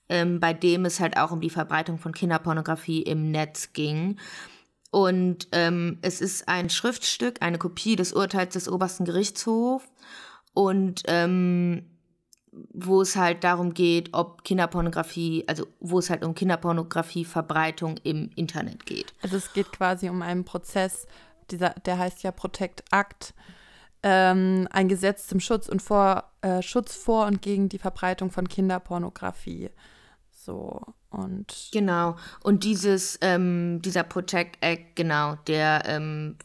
[0.07, 4.17] ähm, bei dem es halt auch um die Verbreitung von Kinderpornografie im Netz ging.
[4.93, 9.87] Und ähm, es ist ein Schriftstück, eine Kopie des Urteils des obersten Gerichtshofs.
[10.53, 11.89] Und ähm,
[12.71, 18.85] wo es halt darum geht, ob Kinderpornografie, also wo es halt um Kinderpornografie-Verbreitung im Internet
[18.85, 19.15] geht.
[19.23, 21.07] Also es geht quasi um einen Prozess,
[21.49, 23.33] dieser, der heißt ja Protect Act,
[24.03, 28.47] ähm, ein Gesetz zum Schutz und vor, äh, Schutz vor und gegen die Verbreitung von
[28.47, 29.71] Kinderpornografie.
[30.45, 36.37] So und genau und dieses ähm, dieser Protect Act genau der ähm,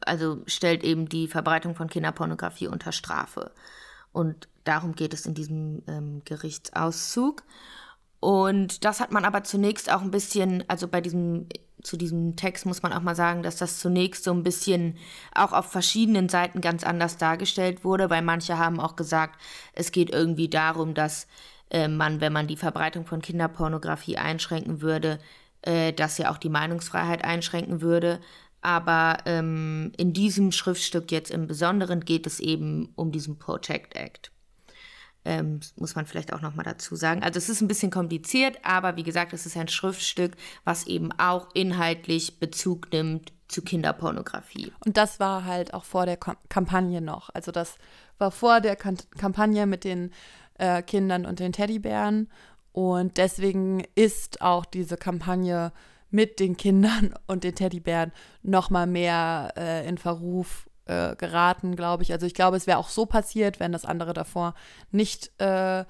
[0.00, 3.52] also stellt eben die Verbreitung von Kinderpornografie unter Strafe
[4.12, 7.42] und Darum geht es in diesem ähm, Gerichtsauszug.
[8.20, 11.48] Und das hat man aber zunächst auch ein bisschen, also bei diesem,
[11.82, 14.96] zu diesem Text muss man auch mal sagen, dass das zunächst so ein bisschen
[15.34, 19.40] auch auf verschiedenen Seiten ganz anders dargestellt wurde, weil manche haben auch gesagt,
[19.72, 21.26] es geht irgendwie darum, dass
[21.72, 25.18] äh, man, wenn man die Verbreitung von Kinderpornografie einschränken würde,
[25.62, 28.20] äh, dass ja auch die Meinungsfreiheit einschränken würde.
[28.60, 34.30] Aber ähm, in diesem Schriftstück jetzt im Besonderen geht es eben um diesen Protect Act.
[35.24, 37.22] Ähm, muss man vielleicht auch nochmal dazu sagen.
[37.22, 40.32] Also es ist ein bisschen kompliziert, aber wie gesagt, es ist ein Schriftstück,
[40.64, 44.72] was eben auch inhaltlich Bezug nimmt zu Kinderpornografie.
[44.84, 47.30] Und das war halt auch vor der Kampagne noch.
[47.34, 47.76] Also das
[48.18, 50.12] war vor der Kam Kampagne mit den
[50.58, 52.28] äh, Kindern und den Teddybären.
[52.72, 55.72] Und deswegen ist auch diese Kampagne
[56.10, 58.12] mit den Kindern und den Teddybären
[58.42, 62.12] noch mal mehr äh, in Verruf äh, geraten, glaube ich.
[62.12, 64.54] Also ich glaube, es wäre auch so passiert, wenn das andere davor
[64.90, 65.84] nicht äh,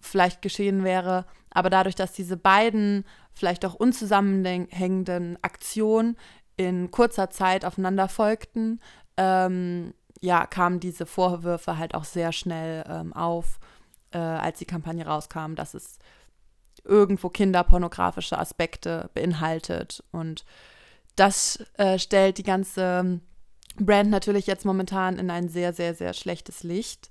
[0.00, 1.26] vielleicht geschehen wäre.
[1.50, 6.16] Aber dadurch, dass diese beiden vielleicht auch unzusammenhängenden Aktionen
[6.56, 8.80] in kurzer Zeit aufeinander folgten,
[9.16, 13.58] ähm, ja, kamen diese Vorwürfe halt auch sehr schnell ähm, auf,
[14.14, 15.98] äh, als die Kampagne rauskam, dass es
[16.84, 20.02] irgendwo kinderpornografische Aspekte beinhaltet.
[20.12, 20.44] Und
[21.16, 23.20] das äh, stellt die ganze
[23.76, 27.10] Brand natürlich jetzt momentan in ein sehr, sehr, sehr schlechtes Licht.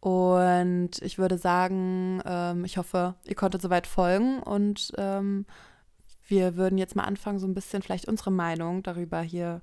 [0.00, 5.44] Und ich würde sagen, ähm, ich hoffe, ihr konntet soweit folgen und ähm,
[6.26, 9.60] wir würden jetzt mal anfangen, so ein bisschen vielleicht unsere Meinung darüber hier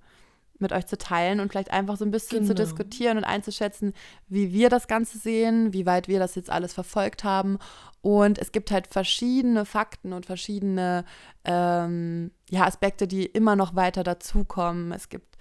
[0.59, 2.49] mit euch zu teilen und vielleicht einfach so ein bisschen genau.
[2.49, 3.93] zu diskutieren und einzuschätzen,
[4.27, 7.57] wie wir das Ganze sehen, wie weit wir das jetzt alles verfolgt haben.
[8.01, 11.05] Und es gibt halt verschiedene Fakten und verschiedene
[11.43, 14.91] ähm, ja, Aspekte, die immer noch weiter dazukommen.
[14.91, 15.35] Es gibt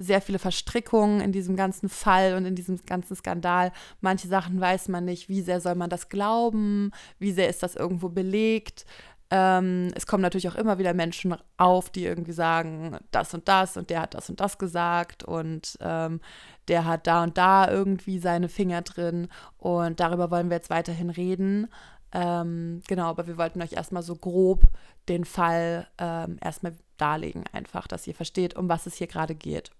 [0.00, 3.70] sehr viele Verstrickungen in diesem ganzen Fall und in diesem ganzen Skandal.
[4.00, 7.76] Manche Sachen weiß man nicht, wie sehr soll man das glauben, wie sehr ist das
[7.76, 8.86] irgendwo belegt.
[9.30, 13.76] Ähm, es kommen natürlich auch immer wieder Menschen auf, die irgendwie sagen, das und das
[13.76, 16.20] und der hat das und das gesagt und ähm,
[16.66, 21.10] der hat da und da irgendwie seine Finger drin und darüber wollen wir jetzt weiterhin
[21.10, 21.68] reden.
[22.12, 24.68] Ähm, genau, aber wir wollten euch erstmal so grob
[25.08, 29.70] den Fall ähm, erstmal darlegen, einfach, dass ihr versteht, um was es hier gerade geht.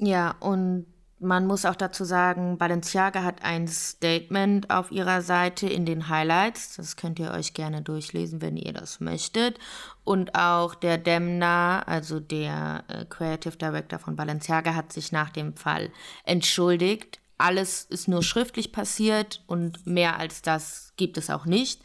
[0.00, 0.86] Ja, und
[1.22, 6.76] man muss auch dazu sagen, Balenciaga hat ein Statement auf ihrer Seite in den Highlights.
[6.76, 9.58] Das könnt ihr euch gerne durchlesen, wenn ihr das möchtet.
[10.04, 15.56] Und auch der Demna, also der äh, Creative Director von Balenciaga, hat sich nach dem
[15.56, 15.90] Fall
[16.24, 17.20] entschuldigt.
[17.38, 21.80] Alles ist nur schriftlich passiert und mehr als das gibt es auch nicht.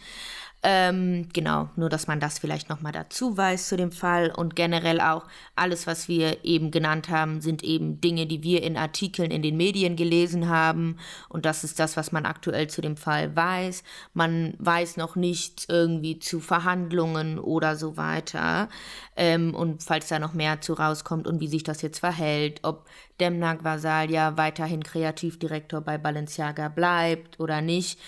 [0.63, 5.00] Ähm, genau, nur dass man das vielleicht nochmal dazu weiß zu dem Fall und generell
[5.00, 9.43] auch alles, was wir eben genannt haben, sind eben Dinge, die wir in Artikeln in
[9.43, 10.98] den Medien gelesen haben
[11.30, 13.84] und das ist das, was man aktuell zu dem Fall weiß.
[14.15, 18.67] Man weiß noch nichts irgendwie zu Verhandlungen oder so weiter
[19.15, 22.88] ähm, und falls da noch mehr zu rauskommt und wie sich das jetzt verhält, ob
[23.20, 28.00] Demna Gvasalia weiterhin Kreativdirektor bei Balenciaga bleibt oder nicht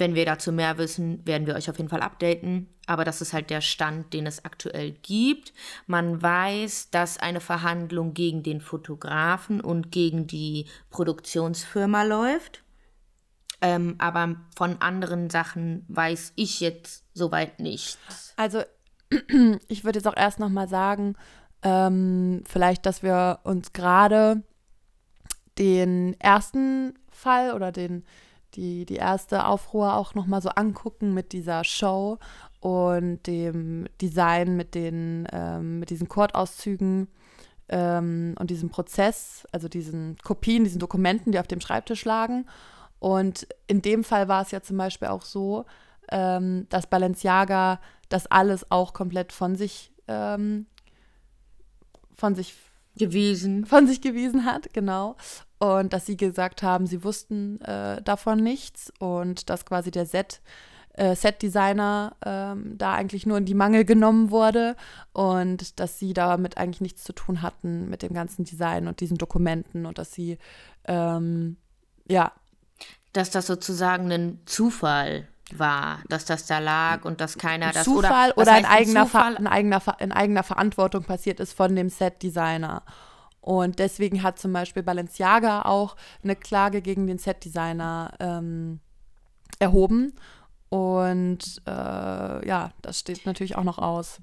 [0.00, 2.68] wenn wir dazu mehr wissen, werden wir euch auf jeden Fall updaten.
[2.86, 5.52] Aber das ist halt der Stand, den es aktuell gibt.
[5.86, 12.64] Man weiß, dass eine Verhandlung gegen den Fotografen und gegen die Produktionsfirma läuft.
[13.60, 18.32] Ähm, aber von anderen Sachen weiß ich jetzt soweit nichts.
[18.36, 18.62] Also
[19.68, 21.14] ich würde jetzt auch erst noch mal sagen,
[21.62, 24.42] ähm, vielleicht, dass wir uns gerade
[25.58, 28.04] den ersten Fall oder den
[28.54, 32.18] die, die erste Aufruhr auch nochmal so angucken mit dieser Show
[32.60, 37.08] und dem Design mit den, ähm, mit diesen Chordauszügen
[37.68, 42.46] ähm, und diesem Prozess, also diesen Kopien, diesen Dokumenten, die auf dem Schreibtisch lagen.
[42.98, 45.64] Und in dem Fall war es ja zum Beispiel auch so,
[46.10, 50.66] ähm, dass Balenciaga das alles auch komplett von sich ähm,
[52.14, 52.54] von sich
[52.96, 53.64] gewiesen.
[53.64, 55.16] Von sich gewiesen hat, genau
[55.60, 60.40] und dass sie gesagt haben, sie wussten äh, davon nichts und dass quasi der Set
[60.94, 64.74] äh, Set-Designer ähm, da eigentlich nur in die Mangel genommen wurde
[65.12, 69.18] und dass sie damit eigentlich nichts zu tun hatten mit dem ganzen Design und diesen
[69.18, 70.38] Dokumenten und dass sie
[70.86, 71.58] ähm,
[72.08, 72.32] ja
[73.12, 78.30] dass das sozusagen ein Zufall war, dass das da lag und dass keiner das Zufall
[78.32, 79.34] oder, oder in, eigener Zufall?
[79.34, 82.82] in, eigener in eigener Verantwortung passiert ist von dem Set-Designer.
[83.40, 88.80] Und deswegen hat zum Beispiel Balenciaga auch eine Klage gegen den Set-Designer ähm,
[89.58, 90.14] erhoben.
[90.68, 94.20] Und äh, ja, das steht natürlich auch noch aus.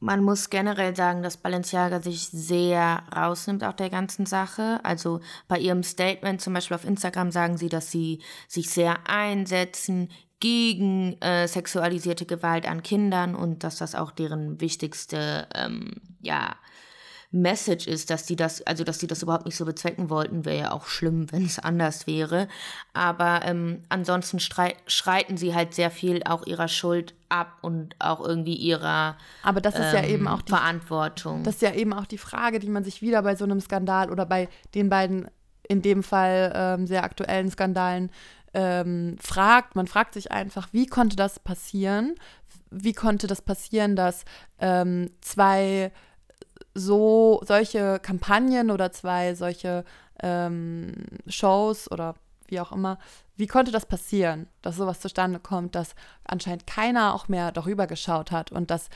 [0.00, 4.80] Man muss generell sagen, dass Balenciaga sich sehr rausnimmt aus der ganzen Sache.
[4.82, 10.08] Also bei ihrem Statement zum Beispiel auf Instagram sagen sie, dass sie sich sehr einsetzen
[10.40, 16.56] gegen äh, sexualisierte Gewalt an Kindern und dass das auch deren wichtigste ähm, ja,
[17.32, 20.58] Message ist, dass die das, also dass die das überhaupt nicht so bezwecken wollten, wäre
[20.58, 22.46] ja auch schlimm, wenn es anders wäre.
[22.92, 28.54] Aber ähm, ansonsten schreiten sie halt sehr viel auch ihrer Schuld ab und auch irgendwie
[28.54, 31.42] ihrer Aber das ist ähm, ja eben auch die Verantwortung.
[31.42, 34.10] Das ist ja eben auch die Frage, die man sich wieder bei so einem Skandal
[34.10, 35.28] oder bei den beiden
[35.66, 38.10] in dem Fall ähm, sehr aktuellen Skandalen
[38.52, 39.74] ähm, fragt.
[39.74, 42.14] Man fragt sich einfach, wie konnte das passieren?
[42.70, 44.24] Wie konnte das passieren, dass
[44.58, 45.92] ähm, zwei
[46.74, 49.84] so solche Kampagnen oder zwei solche
[50.22, 50.92] ähm,
[51.26, 52.14] Shows oder
[52.48, 52.98] wie auch immer,
[53.36, 58.30] wie konnte das passieren, dass sowas zustande kommt, dass anscheinend keiner auch mehr darüber geschaut
[58.30, 58.88] hat und dass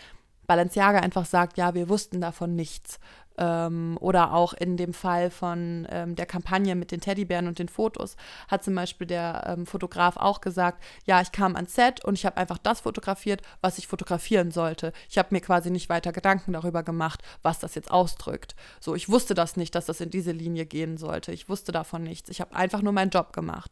[0.46, 3.00] Balenciaga einfach sagt, ja, wir wussten davon nichts.
[3.38, 7.68] Ähm, oder auch in dem Fall von ähm, der Kampagne mit den Teddybären und den
[7.68, 8.16] Fotos
[8.48, 12.24] hat zum Beispiel der ähm, Fotograf auch gesagt, ja, ich kam ans Set und ich
[12.24, 14.92] habe einfach das fotografiert, was ich fotografieren sollte.
[15.08, 18.54] Ich habe mir quasi nicht weiter Gedanken darüber gemacht, was das jetzt ausdrückt.
[18.80, 21.32] So, ich wusste das nicht, dass das in diese Linie gehen sollte.
[21.32, 22.30] Ich wusste davon nichts.
[22.30, 23.70] Ich habe einfach nur meinen Job gemacht.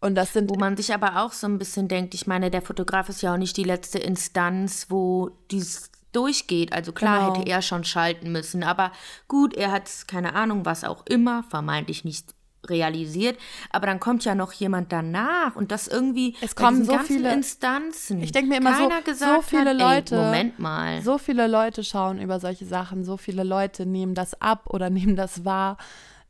[0.00, 2.62] Und das sind wo man sich aber auch so ein bisschen denkt, ich meine, der
[2.62, 6.72] Fotograf ist ja auch nicht die letzte Instanz, wo dies durchgeht.
[6.72, 7.36] Also klar genau.
[7.36, 8.92] hätte er schon schalten müssen, aber
[9.28, 12.34] gut, er hat keine Ahnung, was auch immer, vermeintlich nicht
[12.68, 13.38] realisiert,
[13.70, 18.22] aber dann kommt ja noch jemand danach und das irgendwie es kommen so viele Instanzen.
[18.22, 21.46] Ich denke mir immer Keiner so, so viele hat, Leute, ey, Moment mal, so viele
[21.46, 25.78] Leute schauen über solche Sachen, so viele Leute nehmen das ab oder nehmen das wahr.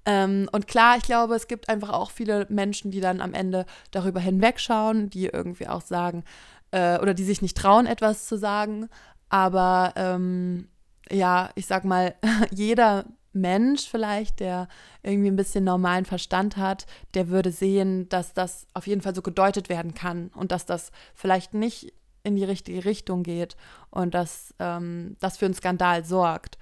[0.07, 3.67] Ähm, und klar, ich glaube, es gibt einfach auch viele Menschen, die dann am Ende
[3.91, 6.25] darüber hinwegschauen, die irgendwie auch sagen
[6.71, 8.89] äh, oder die sich nicht trauen, etwas zu sagen.
[9.31, 10.69] Aber ähm,
[11.11, 12.15] ja, ich sag mal,
[12.51, 14.69] jeder Mensch vielleicht, der
[15.03, 19.23] irgendwie ein bisschen normalen Verstand hat, der würde sehen, dass das auf jeden Fall so
[19.23, 23.57] gedeutet werden kann und dass das vielleicht nicht in die richtige Richtung geht
[23.91, 26.59] und dass ähm, das für einen Skandal sorgt.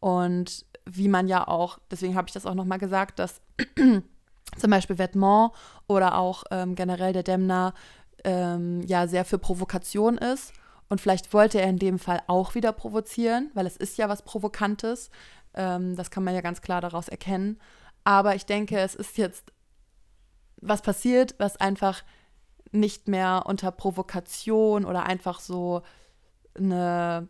[0.00, 3.40] Und wie man ja auch, deswegen habe ich das auch nochmal gesagt, dass
[3.76, 5.54] zum Beispiel Vetements
[5.86, 7.74] oder auch ähm, generell der Demner
[8.24, 10.52] ähm, ja sehr für Provokation ist
[10.92, 14.20] und vielleicht wollte er in dem Fall auch wieder provozieren, weil es ist ja was
[14.20, 15.08] Provokantes.
[15.54, 17.58] Ähm, das kann man ja ganz klar daraus erkennen.
[18.04, 19.54] Aber ich denke, es ist jetzt
[20.58, 22.02] was passiert, was einfach
[22.72, 25.80] nicht mehr unter Provokation oder einfach so
[26.58, 27.26] eine,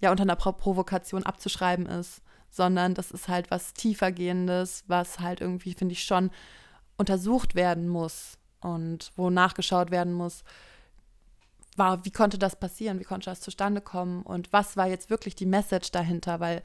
[0.00, 5.74] ja, unter einer Provokation abzuschreiben ist, sondern das ist halt was tiefergehendes, was halt irgendwie,
[5.74, 6.30] finde ich, schon
[6.96, 10.44] untersucht werden muss und wo nachgeschaut werden muss,
[11.76, 15.34] war, wie konnte das passieren, wie konnte das zustande kommen und was war jetzt wirklich
[15.34, 16.62] die Message dahinter, weil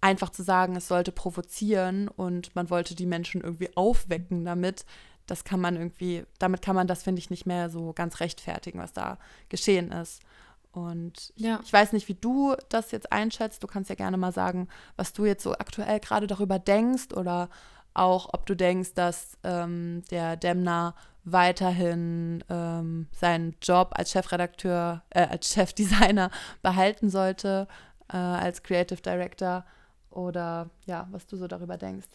[0.00, 4.84] einfach zu sagen, es sollte provozieren und man wollte die Menschen irgendwie aufwecken damit,
[5.26, 8.78] das kann man irgendwie, damit kann man das, finde ich, nicht mehr so ganz rechtfertigen,
[8.78, 9.18] was da
[9.48, 10.22] geschehen ist.
[10.70, 11.58] Und ja.
[11.64, 13.62] ich weiß nicht, wie du das jetzt einschätzt.
[13.62, 17.48] Du kannst ja gerne mal sagen, was du jetzt so aktuell gerade darüber denkst oder
[17.94, 20.94] auch, ob du denkst, dass ähm, der Demner
[21.26, 26.30] weiterhin ähm, seinen Job als Chefredakteur, äh, als Chefdesigner
[26.62, 27.66] behalten sollte,
[28.08, 29.64] äh, als Creative Director
[30.10, 32.06] oder ja, was du so darüber denkst.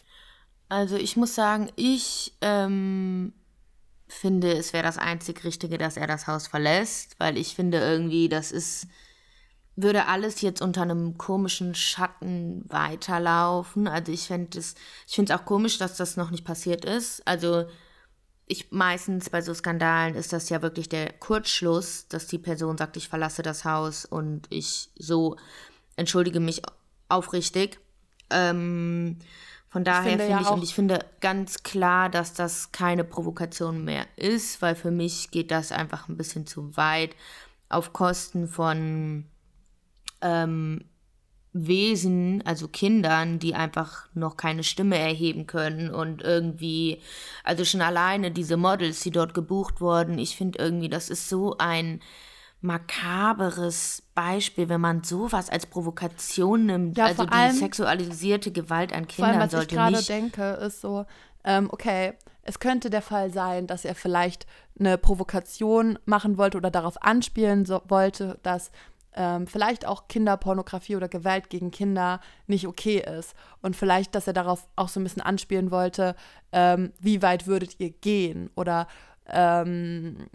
[0.70, 3.34] Also ich muss sagen, ich ähm,
[4.08, 8.30] finde, es wäre das einzig Richtige, dass er das Haus verlässt, weil ich finde irgendwie,
[8.30, 8.86] das ist,
[9.76, 13.86] würde alles jetzt unter einem komischen Schatten weiterlaufen.
[13.86, 14.74] Also ich finde es,
[15.06, 17.26] ich finde es auch komisch, dass das noch nicht passiert ist.
[17.26, 17.66] Also
[18.46, 22.96] ich meistens bei so Skandalen ist das ja wirklich der Kurzschluss, dass die Person sagt,
[22.96, 25.36] ich verlasse das Haus und ich so
[25.96, 26.62] entschuldige mich
[27.08, 27.78] aufrichtig.
[28.30, 29.18] Ähm,
[29.68, 33.84] von daher finde, find ich, ja und ich finde ganz klar, dass das keine Provokation
[33.84, 37.16] mehr ist, weil für mich geht das einfach ein bisschen zu weit
[37.70, 39.24] auf Kosten von
[40.20, 40.84] ähm,
[41.54, 47.00] Wesen, also Kindern, die einfach noch keine Stimme erheben können und irgendwie,
[47.44, 51.56] also schon alleine diese Models, die dort gebucht wurden, ich finde irgendwie, das ist so
[51.58, 52.00] ein
[52.62, 56.96] makaberes Beispiel, wenn man sowas als Provokation nimmt.
[56.96, 60.80] Ja, also die allem, sexualisierte Gewalt an Kindern allem, was sollte ich gerade denke, ist
[60.80, 61.04] so,
[61.44, 64.46] ähm, okay, es könnte der Fall sein, dass er vielleicht
[64.78, 68.70] eine Provokation machen wollte oder darauf anspielen so, wollte, dass
[69.14, 73.34] ähm, vielleicht auch Kinderpornografie oder Gewalt gegen Kinder nicht okay ist.
[73.60, 76.14] Und vielleicht, dass er darauf auch so ein bisschen anspielen wollte,
[76.52, 78.50] ähm, wie weit würdet ihr gehen?
[78.54, 78.86] Oder
[79.28, 80.28] ähm,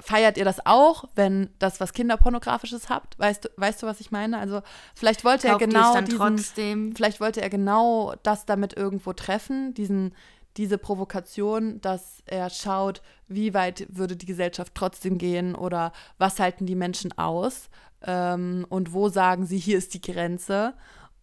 [0.00, 3.18] feiert ihr das auch, wenn das was Kinderpornografisches habt?
[3.18, 4.38] Weißt du, weißt du, was ich meine?
[4.38, 4.62] Also
[4.94, 10.14] vielleicht wollte Kauft er genau diesen, vielleicht wollte er genau das damit irgendwo treffen, diesen
[10.56, 16.66] diese Provokation, dass er schaut, wie weit würde die Gesellschaft trotzdem gehen oder was halten
[16.66, 17.70] die Menschen aus
[18.02, 20.74] ähm, und wo sagen sie, hier ist die Grenze.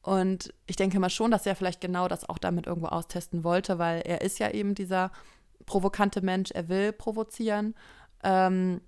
[0.02, 3.78] Und ich denke mal schon, dass er vielleicht genau das auch damit irgendwo austesten wollte,
[3.78, 5.12] weil er ist ja eben dieser
[5.66, 7.76] provokante Mensch, er will provozieren.
[8.24, 8.80] Ähm,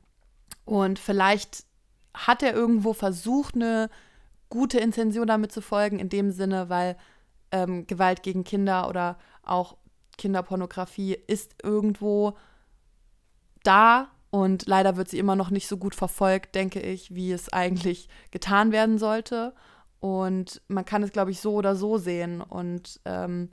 [0.63, 1.65] und vielleicht
[2.13, 3.89] hat er irgendwo versucht, eine
[4.49, 6.95] gute Intention damit zu folgen, in dem Sinne, weil
[7.51, 9.77] ähm, Gewalt gegen Kinder oder auch
[10.19, 12.37] Kinderpornografie ist irgendwo
[13.63, 17.51] da und leider wird sie immer noch nicht so gut verfolgt, denke ich, wie es
[17.51, 19.55] eigentlich getan werden sollte.
[19.99, 22.41] Und man kann es, glaube ich, so oder so sehen.
[22.41, 23.49] Und ähm,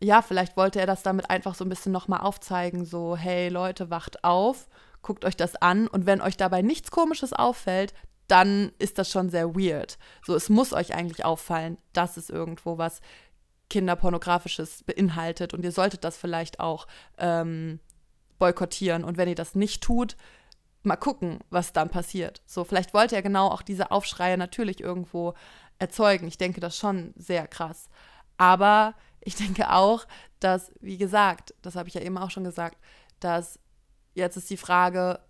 [0.00, 3.90] ja, vielleicht wollte er das damit einfach so ein bisschen nochmal aufzeigen, so, hey Leute,
[3.90, 4.68] wacht auf
[5.06, 7.94] guckt euch das an und wenn euch dabei nichts Komisches auffällt,
[8.26, 9.98] dann ist das schon sehr weird.
[10.26, 13.00] So, es muss euch eigentlich auffallen, dass es irgendwo was
[13.68, 16.86] Kinderpornografisches beinhaltet und ihr solltet das vielleicht auch
[17.18, 17.80] ähm,
[18.38, 19.04] boykottieren.
[19.04, 20.16] Und wenn ihr das nicht tut,
[20.82, 22.42] mal gucken, was dann passiert.
[22.46, 25.34] So, vielleicht wollte er genau auch diese Aufschreie natürlich irgendwo
[25.78, 26.28] erzeugen.
[26.28, 27.88] Ich denke das schon sehr krass.
[28.36, 30.06] Aber ich denke auch,
[30.38, 32.78] dass, wie gesagt, das habe ich ja eben auch schon gesagt,
[33.20, 33.58] dass
[34.16, 35.20] Jetzt ist die Frage,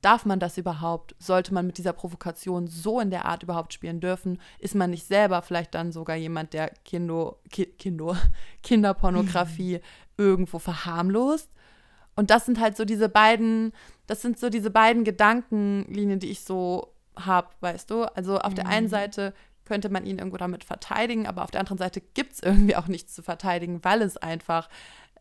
[0.00, 1.14] darf man das überhaupt?
[1.18, 4.40] Sollte man mit dieser Provokation so in der Art überhaupt spielen dürfen?
[4.58, 8.16] Ist man nicht selber vielleicht dann sogar jemand, der Kindo, Ki, Kindo,
[8.62, 9.80] Kinderpornografie
[10.16, 11.50] irgendwo verharmlost?
[12.16, 13.72] Und das sind halt so diese beiden,
[14.06, 18.04] das sind so diese beiden Gedankenlinien, die ich so habe, weißt du?
[18.04, 18.56] Also auf mhm.
[18.56, 18.90] der einen mhm.
[18.90, 19.34] Seite
[19.64, 22.88] könnte man ihn irgendwo damit verteidigen, aber auf der anderen Seite gibt es irgendwie auch
[22.88, 24.68] nichts zu verteidigen, weil es einfach,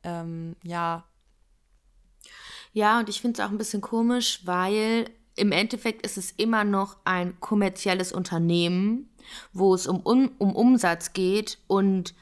[0.04, 1.04] ähm, ja,
[2.72, 6.64] ja, und ich finde es auch ein bisschen komisch, weil im Endeffekt ist es immer
[6.64, 9.10] noch ein kommerzielles Unternehmen,
[9.54, 12.14] wo es um, um, um Umsatz geht und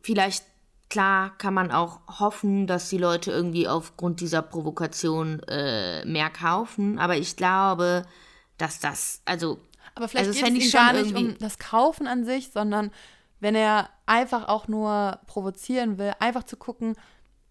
[0.00, 0.44] vielleicht
[0.88, 6.98] klar kann man auch hoffen, dass die Leute irgendwie aufgrund dieser Provokation äh, mehr kaufen,
[6.98, 8.04] aber ich glaube,
[8.58, 9.58] dass das, also.
[9.96, 12.90] Aber vielleicht also geht es gar nicht um das Kaufen an sich, sondern
[13.40, 16.96] wenn er einfach auch nur provozieren will, einfach zu gucken,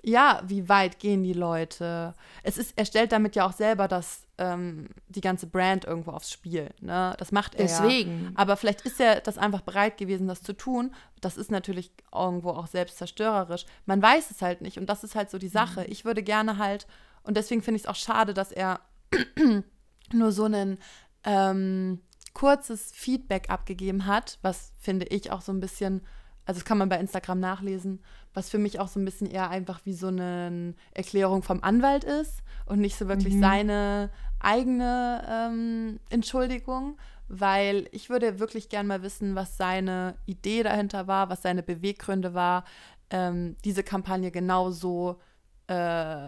[0.05, 2.13] ja, wie weit gehen die Leute?
[2.43, 6.29] Es ist, er stellt damit ja auch selber das, ähm, die ganze Brand irgendwo aufs
[6.29, 6.69] Spiel.
[6.81, 7.15] Ne?
[7.17, 7.63] Das macht er.
[7.63, 8.25] Deswegen.
[8.25, 8.31] Ja.
[8.35, 10.93] Aber vielleicht ist er das einfach bereit gewesen, das zu tun.
[11.21, 13.65] Das ist natürlich irgendwo auch selbstzerstörerisch.
[13.85, 14.77] Man weiß es halt nicht.
[14.77, 15.81] Und das ist halt so die Sache.
[15.81, 15.87] Mhm.
[15.89, 16.85] Ich würde gerne halt,
[17.23, 18.81] und deswegen finde ich es auch schade, dass er
[20.11, 20.79] nur so ein
[21.23, 22.01] ähm,
[22.33, 26.01] kurzes Feedback abgegeben hat, was finde ich auch so ein bisschen
[26.45, 28.01] also das kann man bei Instagram nachlesen,
[28.33, 32.03] was für mich auch so ein bisschen eher einfach wie so eine Erklärung vom Anwalt
[32.03, 33.41] ist und nicht so wirklich mhm.
[33.41, 41.07] seine eigene ähm, Entschuldigung, weil ich würde wirklich gern mal wissen, was seine Idee dahinter
[41.07, 42.65] war, was seine Beweggründe war,
[43.09, 45.21] ähm, diese Kampagne genauso
[45.67, 46.27] äh,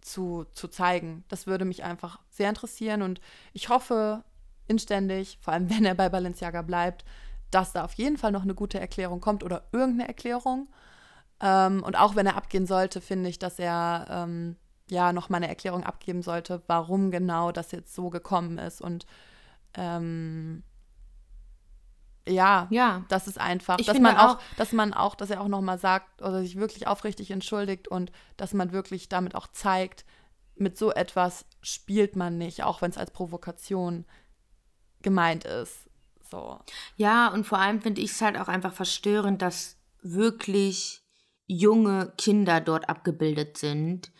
[0.00, 1.24] zu, zu zeigen.
[1.28, 3.20] Das würde mich einfach sehr interessieren und
[3.52, 4.24] ich hoffe
[4.66, 7.04] inständig, vor allem wenn er bei Balenciaga bleibt,
[7.52, 10.68] dass da auf jeden Fall noch eine gute Erklärung kommt oder irgendeine Erklärung.
[11.40, 14.56] Ähm, und auch wenn er abgehen sollte, finde ich, dass er ähm,
[14.90, 18.80] ja noch mal eine Erklärung abgeben sollte, warum genau das jetzt so gekommen ist.
[18.80, 19.06] Und
[19.74, 20.64] ähm,
[22.26, 25.48] ja, ja, das ist einfach, ich dass man auch, dass man auch, dass er auch
[25.48, 30.04] noch mal sagt oder sich wirklich aufrichtig entschuldigt und dass man wirklich damit auch zeigt,
[30.54, 34.04] mit so etwas spielt man nicht, auch wenn es als Provokation
[35.02, 35.88] gemeint ist.
[36.32, 36.58] So.
[36.96, 41.02] Ja, und vor allem finde ich es halt auch einfach verstörend, dass wirklich
[41.46, 44.10] junge Kinder dort abgebildet sind.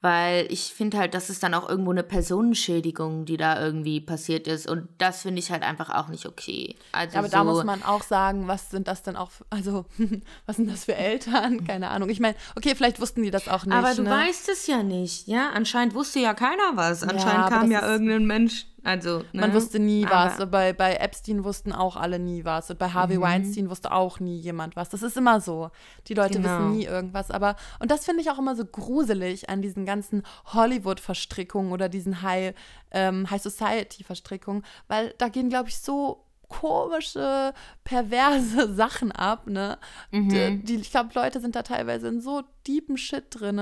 [0.00, 4.48] Weil ich finde halt, das ist dann auch irgendwo eine Personenschädigung, die da irgendwie passiert
[4.48, 4.68] ist.
[4.68, 6.74] Und das finde ich halt einfach auch nicht okay.
[6.90, 9.84] Also aber so da muss man auch sagen, was sind das denn auch, für, also
[10.46, 11.64] was sind das für Eltern?
[11.64, 12.08] Keine Ahnung.
[12.08, 13.76] Ich meine, okay, vielleicht wussten die das auch nicht.
[13.76, 14.10] Aber du ne?
[14.10, 15.50] weißt es ja nicht, ja?
[15.50, 17.04] Anscheinend wusste ja keiner was.
[17.04, 19.42] Anscheinend ja, kam ja irgendein Mensch also, ne?
[19.42, 20.50] Man wusste nie Aber was.
[20.50, 22.70] Bei, bei Epstein wussten auch alle nie was.
[22.70, 23.22] Und bei Harvey mhm.
[23.22, 24.88] Weinstein wusste auch nie jemand was.
[24.88, 25.70] Das ist immer so.
[26.08, 26.58] Die Leute genau.
[26.58, 27.30] wissen nie irgendwas.
[27.30, 32.22] Aber, und das finde ich auch immer so gruselig an diesen ganzen Hollywood-Verstrickungen oder diesen
[32.22, 32.54] High,
[32.90, 37.52] ähm, High Society-Verstrickungen, weil da gehen, glaube ich, so komische,
[37.84, 39.78] perverse Sachen ab, ne?
[40.10, 40.28] Mhm.
[40.28, 43.58] Die, die, ich glaube, Leute sind da teilweise in so deepen Shit drin,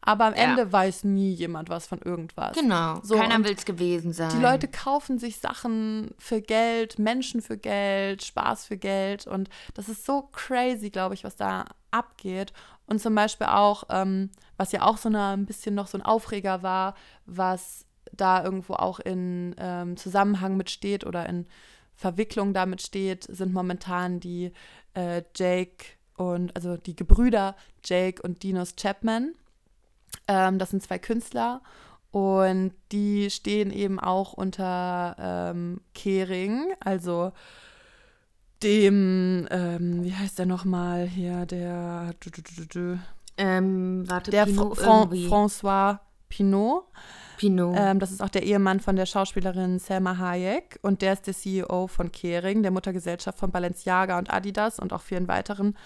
[0.00, 0.42] aber am ja.
[0.42, 2.56] Ende weiß nie jemand was von irgendwas.
[2.56, 3.00] Genau.
[3.02, 4.30] So, Keiner will es gewesen sein.
[4.30, 9.88] Die Leute kaufen sich Sachen für Geld, Menschen für Geld, Spaß für Geld und das
[9.88, 12.52] ist so crazy, glaube ich, was da abgeht.
[12.86, 16.02] Und zum Beispiel auch, ähm, was ja auch so eine, ein bisschen noch so ein
[16.02, 21.46] Aufreger war, was da irgendwo auch in ähm, Zusammenhang mit steht oder in
[21.96, 24.52] Verwicklung damit steht, sind momentan die
[24.94, 25.84] äh, Jake
[26.16, 29.34] und also die Gebrüder Jake und Dinos Chapman.
[30.28, 31.62] Ähm, das sind zwei Künstler
[32.10, 37.32] und die stehen eben auch unter ähm, Kering, also
[38.62, 42.14] dem, ähm, wie heißt der nochmal hier, der,
[43.36, 45.98] ähm, warte, der Pinot Fra François
[46.34, 46.84] Pinot.
[47.36, 47.76] Pinot.
[47.78, 51.34] Ähm, das ist auch der Ehemann von der Schauspielerin Selma Hayek und der ist der
[51.34, 55.76] CEO von Kering, der Muttergesellschaft von Balenciaga und Adidas und auch vielen weiteren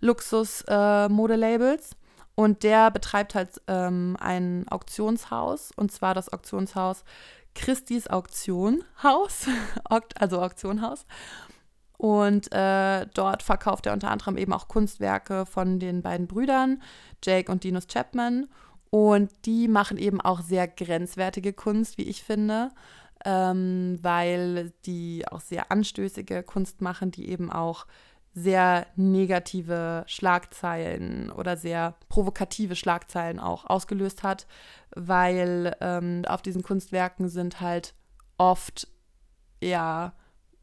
[0.00, 1.92] Luxus-Modelabels.
[1.92, 1.96] Äh,
[2.36, 7.02] und der betreibt halt ähm, ein Auktionshaus und zwar das Auktionshaus
[7.54, 9.48] Christis Auktionhaus,
[10.20, 11.06] also Auktionhaus.
[11.98, 16.82] Und äh, dort verkauft er unter anderem eben auch Kunstwerke von den beiden Brüdern,
[17.24, 18.48] Jake und Dinos Chapman.
[18.96, 22.70] Und die machen eben auch sehr grenzwertige Kunst, wie ich finde,
[23.26, 27.86] ähm, weil die auch sehr anstößige Kunst machen, die eben auch
[28.32, 34.46] sehr negative Schlagzeilen oder sehr provokative Schlagzeilen auch ausgelöst hat,
[34.94, 37.92] weil ähm, auf diesen Kunstwerken sind halt
[38.38, 38.88] oft
[39.62, 40.14] ja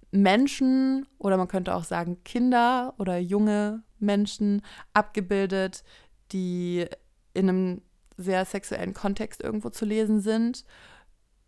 [0.10, 5.84] Menschen oder man könnte auch sagen Kinder oder junge Menschen abgebildet,
[6.32, 6.88] die
[7.36, 7.82] in einem
[8.18, 10.66] sehr sexuellen Kontext irgendwo zu lesen sind.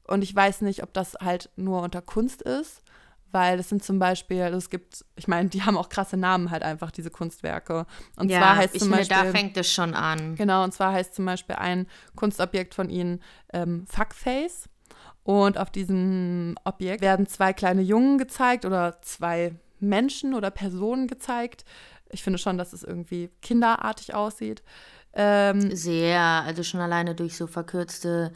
[0.08, 2.84] Und ich weiß nicht, ob das halt nur unter Kunst ist,
[3.32, 6.52] weil es sind zum Beispiel, also es gibt, ich meine, die haben auch krasse Namen
[6.52, 7.86] halt einfach, diese Kunstwerke.
[8.16, 10.36] Und ja, zwar heißt ich zum finde, Beispiel, da fängt es schon an.
[10.36, 14.70] Genau, und zwar heißt zum Beispiel ein Kunstobjekt von ihnen ähm, Fuckface.
[15.24, 21.66] Und auf diesem Objekt werden zwei kleine Jungen gezeigt oder zwei Menschen oder Personen gezeigt.
[22.12, 24.64] Ich finde schon, dass es irgendwie kinderartig aussieht.
[25.16, 28.34] Ähm, Sehr, also schon alleine durch so verkürzte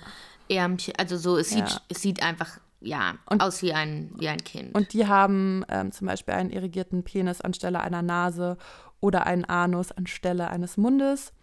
[0.50, 1.82] Ärmchen, also so, es sieht, ja.
[1.90, 4.74] es sieht einfach ja, und, aus wie ein, wie ein Kind.
[4.74, 8.58] Und die haben ähm, zum Beispiel einen irrigierten Penis anstelle einer Nase
[9.02, 11.34] oder einen Anus anstelle eines Mundes.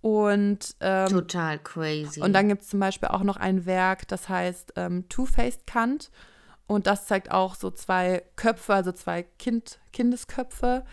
[0.00, 2.20] Und ähm, total crazy.
[2.20, 6.10] Und dann gibt es zum Beispiel auch noch ein Werk, das heißt ähm, Two-Faced Kant.
[6.66, 10.84] Und das zeigt auch so zwei Köpfe, also zwei kind, Kindesköpfe,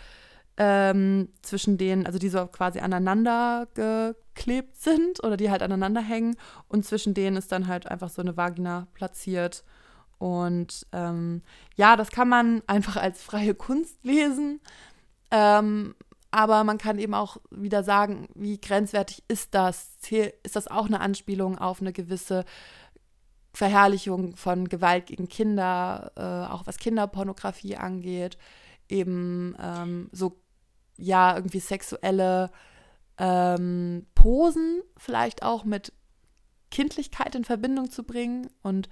[0.60, 6.36] ähm, zwischen denen, also die so quasi aneinander geklebt sind oder die halt aneinander hängen
[6.68, 9.64] und zwischen denen ist dann halt einfach so eine Vagina platziert.
[10.18, 11.44] Und ähm,
[11.76, 14.60] ja, das kann man einfach als freie Kunst lesen.
[15.32, 15.96] Ähm,
[16.30, 19.98] aber man kann eben auch wieder sagen, wie grenzwertig ist das?
[20.44, 22.44] Ist das auch eine Anspielung auf eine gewisse
[23.54, 28.38] Verherrlichung von Gewalt gegen Kinder, äh, auch was Kinderpornografie angeht?
[28.90, 30.40] Eben ähm, so
[31.00, 32.52] ja, irgendwie sexuelle
[33.18, 35.94] ähm, Posen vielleicht auch mit
[36.72, 38.90] Kindlichkeit in Verbindung zu bringen und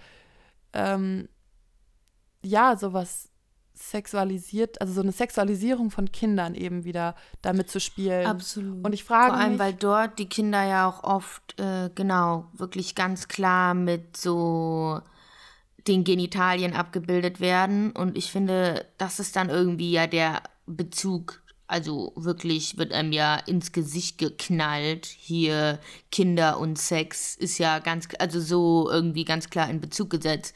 [0.74, 1.30] ähm,
[2.43, 3.30] ja, sowas
[3.74, 8.26] sexualisiert, also so eine Sexualisierung von Kindern eben wieder damit zu spielen.
[8.26, 8.84] Absolut.
[8.84, 12.49] Und ich frage Vor allem, mich, weil dort die Kinder ja auch oft, äh, genau,
[12.53, 14.99] wirklich ganz klar mit so
[15.88, 17.91] den Genitalien abgebildet werden.
[17.91, 21.41] Und ich finde, das ist dann irgendwie ja der Bezug.
[21.68, 25.05] Also wirklich wird einem ja ins Gesicht geknallt.
[25.05, 25.80] Hier
[26.11, 30.55] Kinder und Sex ist ja ganz, also so irgendwie ganz klar in Bezug gesetzt.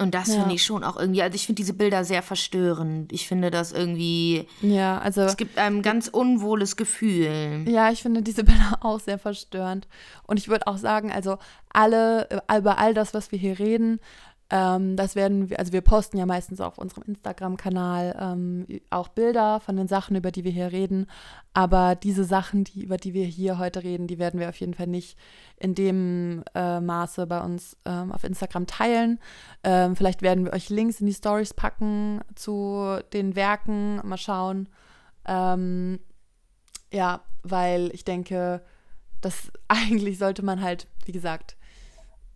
[0.00, 0.40] Und das Ja.
[0.40, 3.12] finde ich schon auch irgendwie, also ich finde diese Bilder sehr verstörend.
[3.12, 7.64] Ich finde das irgendwie, ja, also es gibt einem ganz unwohles Gefühl.
[7.68, 9.88] Ja, ich finde diese Bilder auch sehr verstörend.
[10.24, 11.38] Und ich würde auch sagen, also
[11.70, 13.98] alle, äh, über all das, was wir hier reden,
[14.50, 19.60] ähm, das werden wir, also wir posten ja meistens auf unserem Instagram-Kanal ähm, auch Bilder
[19.60, 21.06] von den Sachen, über die wir hier reden.
[21.52, 24.72] Aber diese Sachen, die, über die wir hier heute reden, die werden wir auf jeden
[24.72, 25.18] Fall nicht
[25.58, 29.20] in dem äh, Maße bei uns ähm, auf Instagram teilen.
[29.64, 34.00] Ähm, vielleicht werden wir euch Links in die Stories packen zu den Werken.
[34.02, 34.70] Mal schauen.
[35.26, 36.00] Ähm,
[36.90, 38.62] ja, weil ich denke,
[39.20, 41.58] das eigentlich sollte man halt, wie gesagt,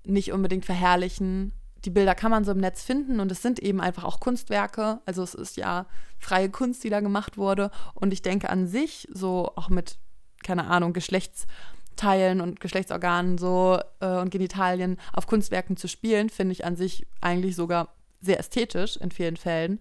[0.05, 1.53] nicht unbedingt verherrlichen.
[1.85, 5.01] Die Bilder kann man so im Netz finden und es sind eben einfach auch Kunstwerke.
[5.05, 5.87] Also es ist ja
[6.19, 7.71] freie Kunst, die da gemacht wurde.
[7.95, 9.99] Und ich denke an sich, so auch mit,
[10.45, 16.65] keine Ahnung, Geschlechtsteilen und Geschlechtsorganen so äh, und Genitalien auf Kunstwerken zu spielen, finde ich
[16.65, 19.81] an sich eigentlich sogar sehr ästhetisch in vielen Fällen.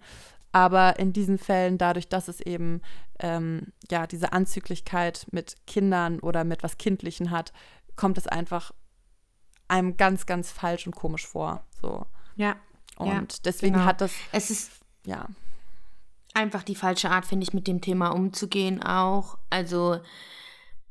[0.50, 2.82] Aber in diesen Fällen, dadurch, dass es eben
[3.20, 7.52] ähm, ja diese Anzüglichkeit mit Kindern oder mit was Kindlichen hat,
[7.96, 8.72] kommt es einfach
[9.72, 11.64] einem ganz, ganz falsch und komisch vor.
[11.80, 12.06] So.
[12.36, 12.56] Ja.
[12.96, 13.86] Und Ja, deswegen genau.
[13.86, 14.70] hat das, Es ist
[15.04, 15.26] ja,
[16.34, 19.38] einfach die falsche Art, finde ich, mit dem Thema umzugehen auch.
[19.48, 20.00] Also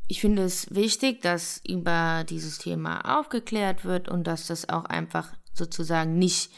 [0.08, 5.32] ich finde es wichtig, dass über dieses Thema aufgeklärt wird und dass das auch einfach
[5.54, 6.52] sozusagen nicht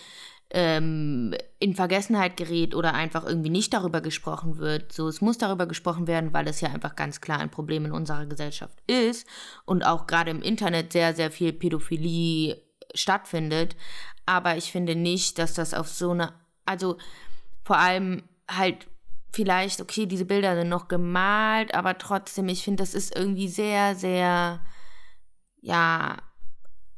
[0.53, 4.93] ähm, in Vergessenheit gerät oder einfach irgendwie nicht darüber gesprochen wird.
[4.93, 7.91] So, es muss darüber gesprochen werden, weil es ja einfach ganz klar ein Problem in
[7.91, 9.27] unserer Gesellschaft ist
[9.65, 12.61] und auch gerade im Internet sehr, sehr viel Pädophilie
[12.93, 13.75] stattfindet.
[14.27, 16.33] Aber ich finde nicht, dass das auf so eine,
[16.65, 16.97] also
[17.63, 18.87] vor allem halt
[19.31, 23.95] vielleicht, okay, diese Bilder sind noch gemalt, aber trotzdem, ich finde, das ist irgendwie sehr,
[23.95, 24.63] sehr,
[25.61, 26.17] ja,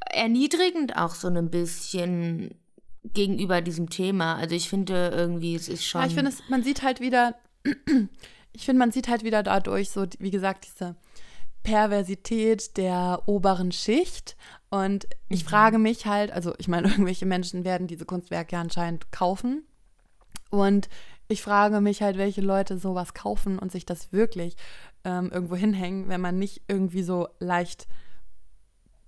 [0.08, 2.54] erniedrigend auch so ein bisschen
[3.14, 4.36] gegenüber diesem Thema.
[4.36, 6.02] Also ich finde irgendwie, es ist schon.
[6.02, 7.36] ja ich finde, es- man sieht halt wieder,
[8.54, 10.96] ich finde, man sieht halt wieder dadurch so, wie gesagt, diese
[11.64, 14.38] Perversität der oberen Schicht.
[14.70, 15.48] Und ich Mhm.
[15.50, 19.64] frage mich halt, also ich meine, irgendwelche Menschen werden diese Kunstwerke anscheinend kaufen.
[20.52, 20.90] Und
[21.28, 24.56] ich frage mich halt, welche Leute sowas kaufen und sich das wirklich
[25.04, 27.88] ähm, irgendwo hinhängen, wenn man nicht irgendwie so leicht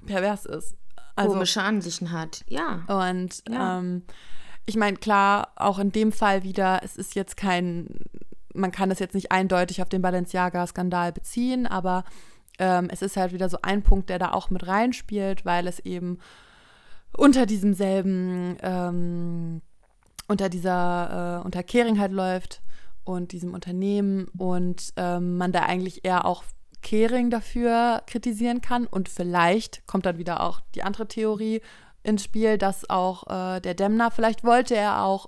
[0.05, 0.75] pervers ist.
[1.17, 2.43] Also, komische Ansichten hat.
[2.47, 2.83] Ja.
[2.87, 3.79] und Ja.
[3.79, 4.03] ähm,
[4.65, 7.87] ich meine, klar, auch in dem Fall wieder, es ist jetzt kein,
[8.53, 12.03] man kann das jetzt nicht eindeutig auf den Balenciaga-Skandal beziehen, aber
[12.59, 15.79] ähm, es ist halt wieder so ein Punkt, der da auch mit reinspielt, weil es
[15.79, 16.19] eben
[17.15, 19.61] unter diesem selben, ähm,
[20.27, 22.61] unter dieser, äh, unter Kering halt läuft
[23.05, 26.43] und diesem Unternehmen und ähm, man da eigentlich eher auch
[26.87, 31.59] Kering dafür kritisieren kann und vielleicht kommt dann wieder auch die andere Theorie
[32.01, 35.27] ins Spiel, dass auch äh, der Demner, vielleicht wollte er auch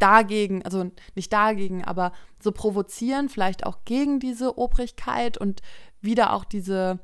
[0.00, 2.10] dagegen, also nicht dagegen, aber
[2.40, 5.62] so provozieren, vielleicht auch gegen diese Obrigkeit und
[6.00, 6.98] wieder auch diese,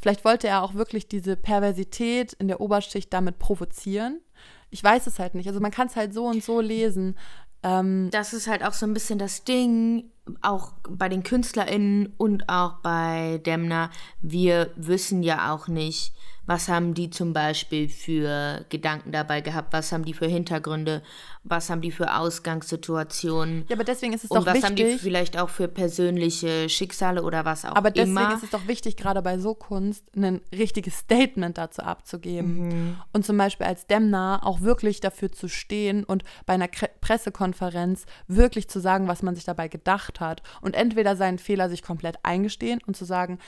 [0.00, 4.22] vielleicht wollte er auch wirklich diese Perversität in der Oberschicht damit provozieren.
[4.70, 5.48] Ich weiß es halt nicht.
[5.48, 7.18] Also man kann es halt so und so lesen.
[7.62, 10.10] Ähm, Das ist halt auch so ein bisschen das Ding,
[10.40, 13.90] auch bei den KünstlerInnen und auch bei Demner.
[14.20, 16.12] Wir wissen ja auch nicht,
[16.46, 21.02] was haben die zum Beispiel für Gedanken dabei gehabt, was haben die für Hintergründe,
[21.44, 24.84] was haben die für Ausgangssituationen ja, aber deswegen ist es und doch was haben die
[24.84, 25.02] wichtig.
[25.02, 28.34] vielleicht auch für persönliche Schicksale oder was auch Aber deswegen immer.
[28.34, 32.68] ist es doch wichtig, gerade bei so Kunst, ein richtiges Statement dazu abzugeben.
[32.68, 32.96] Mhm.
[33.12, 38.04] Und zum Beispiel als Demner auch wirklich dafür zu stehen und bei einer Kre Pressekonferenz
[38.28, 40.42] wirklich zu sagen, was man sich dabei gedacht hat.
[40.60, 43.38] Und entweder seinen Fehler sich komplett eingestehen und zu sagen,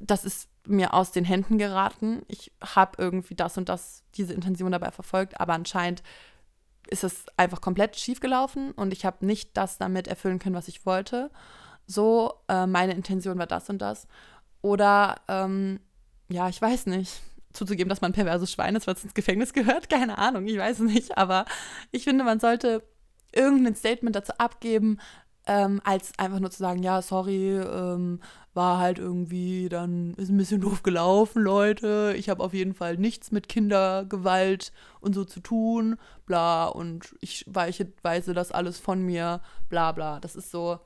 [0.00, 2.22] das ist mir aus den Händen geraten.
[2.28, 6.02] Ich habe irgendwie das und das, diese Intention dabei verfolgt, aber anscheinend
[6.88, 10.68] ist es einfach komplett schief gelaufen und ich habe nicht das damit erfüllen können, was
[10.68, 11.30] ich wollte.
[11.86, 14.06] So, äh, meine Intention war das und das.
[14.62, 15.80] Oder, ähm,
[16.28, 17.20] ja, ich weiß nicht,
[17.52, 19.88] zuzugeben, dass man perverses Schwein ist, was ins Gefängnis gehört.
[19.90, 21.16] Keine Ahnung, ich weiß nicht.
[21.16, 21.44] Aber
[21.90, 22.82] ich finde, man sollte
[23.32, 24.98] irgendein Statement dazu abgeben,
[25.48, 28.20] ähm, als einfach nur zu sagen, ja, sorry, ähm,
[28.54, 32.14] war halt irgendwie, dann ist ein bisschen doof gelaufen, Leute.
[32.16, 35.96] Ich habe auf jeden Fall nichts mit Kindergewalt und so zu tun,
[36.26, 39.40] bla, und ich weiche, weise das alles von mir,
[39.70, 40.20] bla bla.
[40.20, 40.80] Das ist so,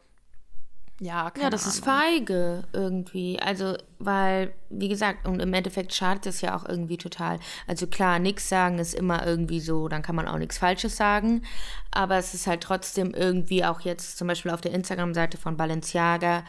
[1.05, 1.75] ja, keine Ja, das Ahnung.
[1.75, 3.41] ist feige irgendwie.
[3.41, 7.41] Also, weil, wie gesagt, und im Endeffekt schadet es ja auch irgendwie total.
[7.67, 11.43] Also klar, nichts sagen ist immer irgendwie so, dann kann man auch nichts Falsches sagen.
[11.91, 16.45] Aber es ist halt trotzdem irgendwie auch jetzt zum Beispiel auf der Instagram-Seite von Balenciaga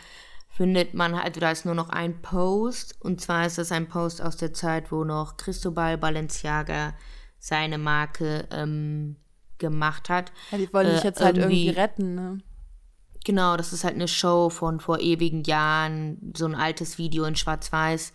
[0.49, 2.95] findet man, also da ist nur noch ein Post.
[3.01, 6.93] Und zwar ist das ein Post aus der Zeit, wo noch Cristobal Balenciaga
[7.39, 9.15] seine Marke ähm,
[9.57, 10.31] gemacht hat.
[10.51, 12.37] Ja, die wollen dich Äh, jetzt halt irgendwie irgendwie- retten, ne?
[13.25, 17.35] Genau, das ist halt eine Show von vor ewigen Jahren, so ein altes Video in
[17.35, 18.13] Schwarz-Weiß.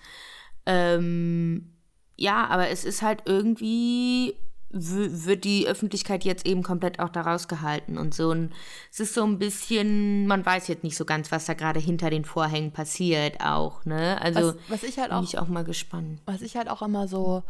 [0.66, 1.72] Ähm,
[2.16, 4.34] ja, aber es ist halt irgendwie,
[4.70, 8.30] wird die Öffentlichkeit jetzt eben komplett auch da rausgehalten und so.
[8.30, 8.52] Und
[8.92, 12.10] es ist so ein bisschen, man weiß jetzt nicht so ganz, was da gerade hinter
[12.10, 14.20] den Vorhängen passiert auch, ne?
[14.20, 16.20] Also Was, was ich halt bin auch ich auch mal gespannt.
[16.26, 17.44] was ich halt auch immer so,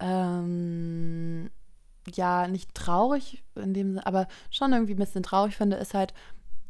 [0.00, 1.50] ähm,
[2.14, 6.14] ja, nicht traurig in dem Sinne, aber schon irgendwie ein bisschen traurig finde, ist halt,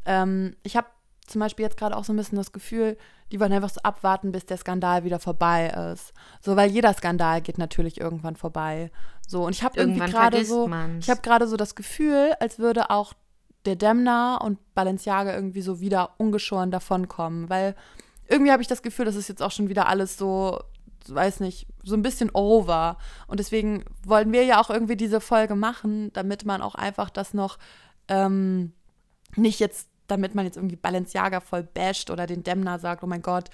[0.05, 0.87] ähm, ich habe
[1.27, 2.97] zum Beispiel jetzt gerade auch so ein bisschen das Gefühl,
[3.31, 6.13] die wollen einfach so abwarten, bis der Skandal wieder vorbei ist.
[6.41, 8.91] So, weil jeder Skandal geht natürlich irgendwann vorbei.
[9.27, 11.05] So, und ich habe irgendwie gerade so, man's.
[11.05, 13.13] ich habe gerade so das Gefühl, als würde auch
[13.65, 17.75] der Demna und Balenciaga irgendwie so wieder ungeschoren davonkommen, weil
[18.27, 20.59] irgendwie habe ich das Gefühl, das ist jetzt auch schon wieder alles so,
[21.07, 22.97] weiß nicht, so ein bisschen over.
[23.27, 27.33] Und deswegen wollen wir ja auch irgendwie diese Folge machen, damit man auch einfach das
[27.33, 27.57] noch
[28.07, 28.73] ähm,
[29.35, 33.21] nicht jetzt, damit man jetzt irgendwie Balenciaga voll basht oder den Demna sagt, oh mein
[33.21, 33.49] Gott,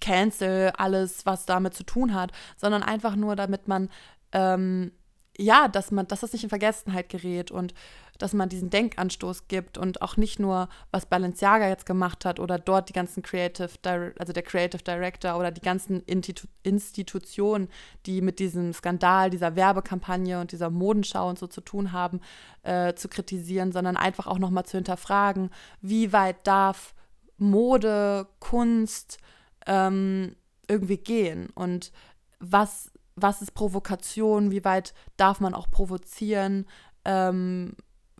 [0.00, 3.88] cancel alles, was damit zu tun hat, sondern einfach nur, damit man
[4.32, 4.92] ähm,
[5.38, 7.74] ja, dass man, dass das nicht in Vergessenheit gerät und
[8.18, 12.58] dass man diesen Denkanstoß gibt und auch nicht nur, was Balenciaga jetzt gemacht hat oder
[12.58, 13.70] dort die ganzen Creative,
[14.18, 17.68] also der Creative Director oder die ganzen Institu Institutionen,
[18.06, 22.20] die mit diesem Skandal, dieser Werbekampagne und dieser Modenschau und so zu tun haben,
[22.62, 25.50] äh, zu kritisieren, sondern einfach auch nochmal zu hinterfragen,
[25.80, 26.94] wie weit darf
[27.38, 29.18] Mode, Kunst
[29.66, 30.36] ähm,
[30.68, 31.92] irgendwie gehen und
[32.38, 36.66] was, was ist Provokation, wie weit darf man auch provozieren,
[37.04, 37.74] ähm,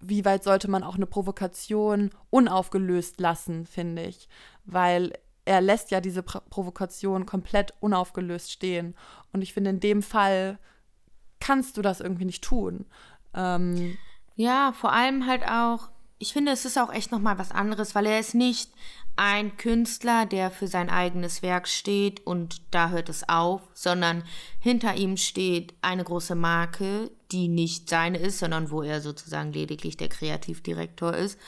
[0.08, 4.28] wie weit sollte man auch eine Provokation unaufgelöst lassen, finde ich,
[4.64, 5.12] weil
[5.44, 8.94] er lässt ja diese Pro Provokation komplett unaufgelöst stehen
[9.32, 10.58] und ich finde in dem Fall
[11.40, 12.86] kannst du das irgendwie nicht tun.
[13.34, 13.96] Ähm,
[14.34, 15.88] Ja, vor allem halt auch,
[16.18, 18.70] ich finde, es ist auch echt nochmal was anderes, weil er ist nicht
[19.16, 24.24] ein Künstler, der für sein eigenes Werk steht und da hört es auf, sondern
[24.60, 29.96] hinter ihm steht eine große Marke, die nicht seine ist, sondern wo er sozusagen lediglich
[29.96, 31.38] der Kreativdirektor ist.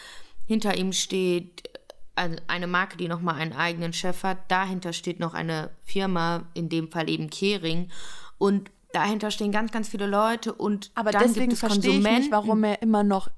[0.46, 1.68] Hinter ihm steht
[2.14, 4.50] ein- eine Marke, die nochmal einen eigenen Chef hat.
[4.50, 7.90] Dahinter steht noch eine Firma, in dem Fall eben Kering.
[8.38, 11.86] Und dahinter stehen ganz, ganz viele Leute und Aber dann deswegen gibt es verstehe ich
[11.96, 12.20] Konsumenten.
[12.22, 13.30] nicht, warum er immer noch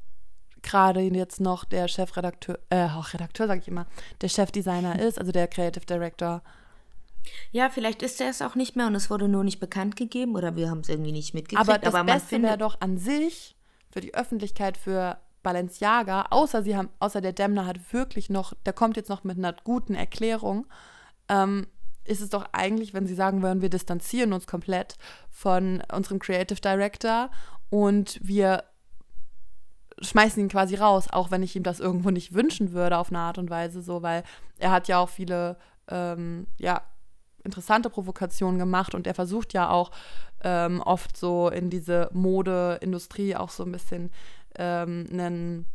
[0.63, 3.87] gerade jetzt noch der Chefredakteur, äh, auch Redakteur sage ich immer,
[4.21, 6.43] der Chefdesigner ist, also der Creative Director.
[7.53, 10.37] Ja, vielleicht ist er es auch nicht mehr und es wurde nur nicht bekannt gegeben
[10.37, 11.69] oder wir haben es irgendwie nicht mitgekriegt.
[11.69, 13.57] Aber das man Beste wäre doch an sich
[13.91, 18.73] für die Öffentlichkeit, für Balenciaga, außer sie haben, außer der Demner hat wirklich noch, der
[18.73, 20.67] kommt jetzt noch mit einer guten Erklärung,
[21.29, 21.67] ähm,
[22.05, 24.97] ist es doch eigentlich, wenn sie sagen würden, wir distanzieren uns komplett
[25.31, 27.31] von unserem Creative Director
[27.69, 28.65] und wir
[30.01, 33.19] schmeißen ihn quasi raus, auch wenn ich ihm das irgendwo nicht wünschen würde auf eine
[33.19, 34.23] Art und Weise, so, weil
[34.59, 35.57] er hat ja auch viele,
[35.89, 36.83] ähm, ja,
[37.43, 39.91] interessante Provokationen gemacht und er versucht ja auch
[40.43, 44.11] ähm, oft so in diese Modeindustrie auch so ein bisschen
[44.57, 45.67] ähm, einen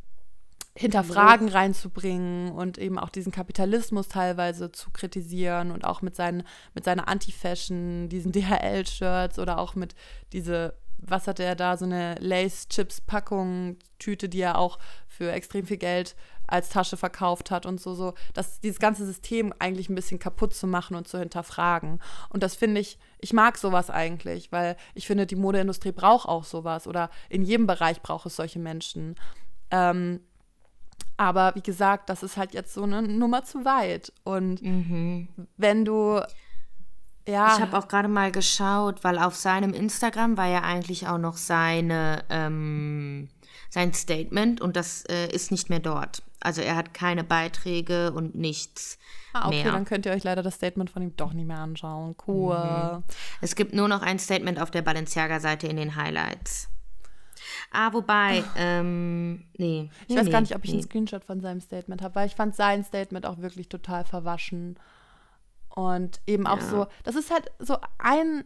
[0.77, 6.83] Hinterfragen reinzubringen und eben auch diesen Kapitalismus teilweise zu kritisieren und auch mit seinen mit
[6.83, 9.95] seiner Anti-Fashion, diesen DHL-Shirts oder auch mit
[10.33, 10.73] diese,
[11.07, 16.15] was hat er da, so eine Lace-Chips-Packung, Tüte, die er auch für extrem viel Geld
[16.47, 20.53] als Tasche verkauft hat und so, so, dass dieses ganze System eigentlich ein bisschen kaputt
[20.53, 21.99] zu machen und zu hinterfragen.
[22.29, 26.43] Und das finde ich, ich mag sowas eigentlich, weil ich finde, die Modeindustrie braucht auch
[26.43, 29.15] sowas oder in jedem Bereich braucht es solche Menschen.
[29.71, 30.19] Ähm,
[31.17, 34.11] aber wie gesagt, das ist halt jetzt so eine Nummer zu weit.
[34.23, 34.61] Und
[35.57, 36.21] wenn du,
[37.27, 37.53] ja, Mhm.
[37.55, 41.37] ich habe auch gerade mal geschaut, weil auf seinem Instagram war ja eigentlich auch noch
[41.37, 43.29] seine, ähm,
[43.69, 46.23] sein Statement und das äh, ist nicht mehr dort.
[46.39, 48.99] Also er hat keine Beiträge und nichts
[49.33, 49.71] ah, okay, mehr.
[49.71, 52.15] dann könnt ihr euch leider das Statement von ihm doch nicht mehr anschauen.
[52.27, 53.03] Cool.
[53.41, 56.69] Es gibt nur noch ein Statement auf der Balenciaga-Seite in den Highlights.
[57.71, 59.89] Ah, wobei, ähm, nee.
[60.07, 60.77] Ich nee, weiß gar nicht, ob ich nee.
[60.77, 64.77] einen Screenshot von seinem Statement habe, weil ich fand sein Statement auch wirklich total verwaschen.
[65.75, 66.69] Und eben auch Ja.
[66.69, 68.45] so, das ist halt so ein,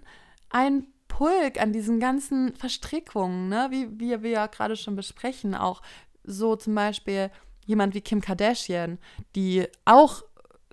[0.49, 3.67] ein Pulk an diesen ganzen Verstrickungen, ne?
[3.69, 5.55] wie, wie wir ja gerade schon besprechen.
[5.55, 5.81] Auch
[6.23, 7.31] so zum Beispiel
[7.65, 8.97] jemand wie Kim Kardashian,
[9.35, 10.23] die auch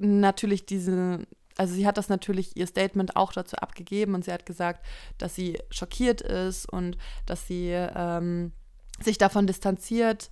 [0.00, 1.26] natürlich diese,
[1.58, 4.84] also sie hat das natürlich ihr Statement auch dazu abgegeben und sie hat gesagt,
[5.18, 6.96] dass sie schockiert ist und
[7.26, 8.52] dass sie ähm,
[9.00, 10.30] sich davon distanziert,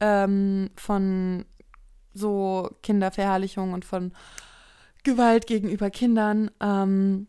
[0.00, 1.46] ähm, von
[2.12, 4.12] so Kinderverherrlichung und von
[5.02, 6.50] Gewalt gegenüber Kindern.
[6.60, 7.26] Ähm,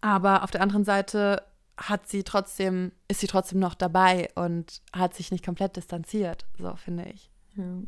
[0.00, 1.42] aber auf der anderen Seite
[1.76, 6.74] hat sie trotzdem, ist sie trotzdem noch dabei und hat sich nicht komplett distanziert, so
[6.76, 7.30] finde ich.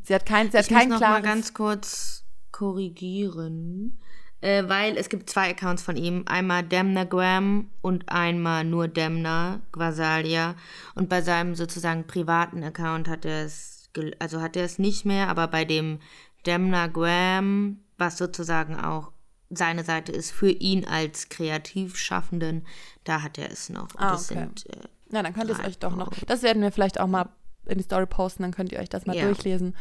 [0.03, 3.99] Sie hat kein, sie hat ich muss kein noch mal ganz kurz korrigieren,
[4.41, 10.55] äh, weil es gibt zwei Accounts von ihm, einmal Demnagram und einmal nur Demna Gvasalia
[10.95, 15.29] und bei seinem sozusagen privaten Account hat er es, also hat er es nicht mehr,
[15.29, 15.99] aber bei dem
[16.47, 19.11] Demnagram, was sozusagen auch
[19.49, 22.65] seine Seite ist für ihn als Kreativschaffenden,
[23.03, 23.87] da hat er es noch.
[23.97, 24.39] Ah, das okay.
[24.41, 26.11] sind äh, Ja, dann könnt ihr es euch doch noch.
[26.27, 27.29] Das werden wir vielleicht auch mal
[27.65, 29.25] in die Story posten, dann könnt ihr euch das mal Ja.
[29.25, 29.75] durchlesen.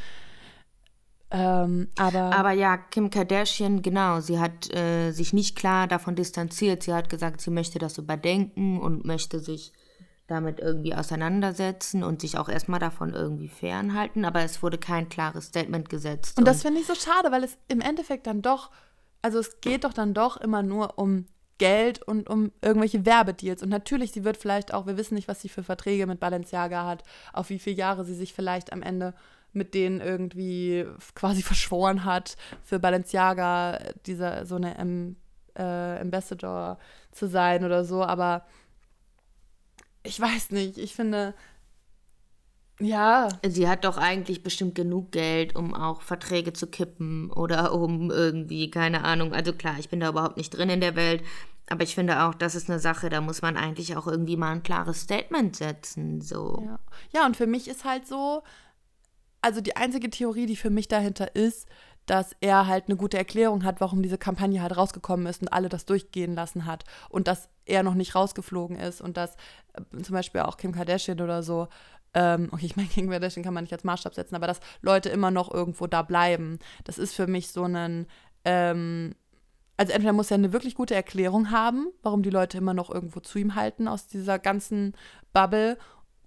[1.30, 6.82] Ähm, aber, Aber ja, Kim Kardashian, genau, sie hat äh, sich nicht klar davon distanziert.
[6.82, 9.72] Sie hat gesagt, sie möchte das überdenken und möchte sich
[10.28, 14.24] damit irgendwie auseinandersetzen und sich auch erstmal davon irgendwie fernhalten.
[14.24, 16.38] Aber es wurde kein klares Statement gesetzt.
[16.38, 18.70] Und das finde ich so schade, weil es im Endeffekt dann doch,
[19.22, 21.26] also es geht doch dann doch immer nur um
[21.56, 23.62] Geld und um irgendwelche Werbedeals.
[23.62, 26.86] Und natürlich, sie wird vielleicht auch, wir wissen nicht, was sie für Verträge mit Balenciaga
[26.86, 27.02] hat,
[27.32, 29.14] auf wie viele Jahre sie sich vielleicht am Ende
[29.54, 35.16] mit denen irgendwie quasi verschworen hat, für Balenciaga dieser so eine ähm,
[35.54, 36.78] äh, Ambassador
[37.12, 38.04] zu sein oder so.
[38.04, 38.44] Aber
[40.09, 41.34] ich weiß nicht, ich finde,
[42.80, 48.11] ja, Sie hat doch eigentlich bestimmt genug Geld, um auch Verträge zu kippen oder um
[48.11, 49.34] irgendwie, keine Ahnung.
[49.34, 51.22] Also klar, ich bin da überhaupt nicht drin in der Welt,
[51.68, 54.52] aber ich finde auch, das ist eine Sache, da muss man eigentlich auch irgendwie mal
[54.52, 56.20] ein klares Statement setzen.
[56.20, 56.62] So.
[56.64, 56.78] Ja.
[57.12, 58.42] ja, und für mich ist halt so,
[59.42, 61.68] also die einzige Theorie, die für mich dahinter ist,
[62.09, 65.68] dass er halt eine gute Erklärung hat, warum diese Kampagne halt rausgekommen ist und alle
[65.68, 69.36] das durchgehen lassen hat und dass er noch nicht rausgeflogen ist und dass
[69.74, 71.68] äh, zum Beispiel auch Kim Kardashian oder so,
[72.14, 75.11] ähm, okay, ich meine, Kim Kardashian kann man nicht als Maßstab setzen, aber dass Leute
[75.11, 78.06] immer noch irgendwo da bleiben, das ist für mich so ein,
[78.46, 79.14] ähm,
[79.76, 83.20] also entweder muss er eine wirklich gute Erklärung haben, warum die Leute immer noch irgendwo
[83.20, 84.94] zu ihm halten aus dieser ganzen
[85.34, 85.76] Bubble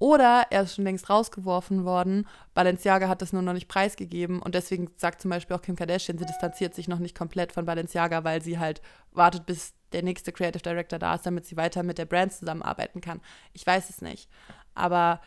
[0.01, 2.27] oder er ist schon längst rausgeworfen worden.
[2.55, 6.17] Balenciaga hat das nur noch nicht preisgegeben und deswegen sagt zum Beispiel auch Kim Kardashian,
[6.17, 8.81] sie distanziert sich noch nicht komplett von Balenciaga, weil sie halt
[9.11, 12.99] wartet, bis der nächste Creative Director da ist, damit sie weiter mit der Brand zusammenarbeiten
[12.99, 13.21] kann.
[13.53, 14.27] Ich weiß es nicht.
[14.73, 15.21] Aber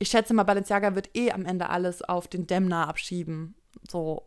[0.00, 3.54] ich schätze mal, Balenciaga wird eh am Ende alles auf den Demna abschieben.
[3.88, 4.26] So.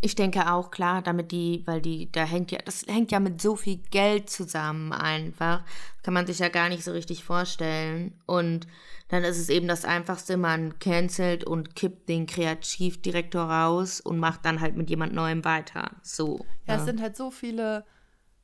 [0.00, 3.40] Ich denke auch, klar, damit die, weil die, da hängt ja, das hängt ja mit
[3.40, 5.64] so viel Geld zusammen einfach.
[6.02, 8.12] Kann man sich ja gar nicht so richtig vorstellen.
[8.26, 8.66] Und
[9.08, 14.44] dann ist es eben das Einfachste, man cancelt und kippt den Kreativdirektor raus und macht
[14.44, 15.92] dann halt mit jemand Neuem weiter.
[16.02, 16.44] So.
[16.66, 17.84] Ja, es sind halt so viele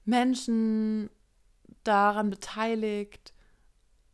[0.05, 1.11] Menschen
[1.84, 3.34] daran beteiligt.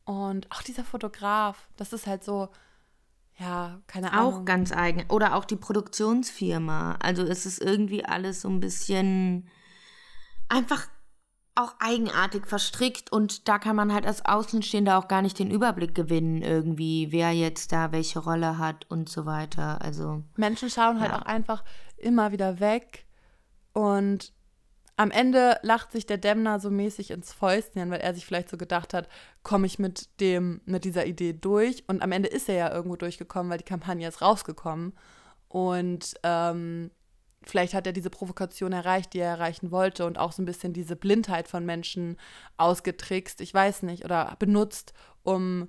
[0.05, 2.49] Und auch dieser Fotograf, das ist halt so,
[3.39, 4.34] ja, keine Ahnung.
[4.34, 5.05] Auch ganz eigen.
[5.09, 6.97] Oder auch die Produktionsfirma.
[7.01, 9.49] Also es ist irgendwie alles so ein bisschen
[10.49, 10.89] einfach
[11.55, 15.93] auch eigenartig verstrickt und da kann man halt als Außenstehender auch gar nicht den Überblick
[15.93, 19.82] gewinnen, irgendwie, wer jetzt da welche Rolle hat und so weiter.
[19.82, 20.22] Also.
[20.36, 21.18] Menschen schauen halt Ja.
[21.18, 21.64] auch einfach
[21.97, 23.07] immer wieder weg
[23.72, 24.32] und
[24.99, 28.57] am Ende lacht sich der Demner so mäßig ins Fäustchen, weil er sich vielleicht so
[28.57, 29.09] gedacht hat,
[29.45, 31.85] komme ich mit dem, mit dieser Idee durch.
[31.87, 34.93] Und am Ende ist er ja irgendwo durchgekommen, weil die Kampagne ist rausgekommen.
[35.47, 36.91] Und ähm,
[37.45, 40.73] vielleicht hat er diese Provokation erreicht, die er erreichen wollte und auch so ein bisschen
[40.73, 42.17] diese Blindheit von Menschen
[42.57, 45.69] ausgetrickst, ich weiß nicht, oder benutzt, um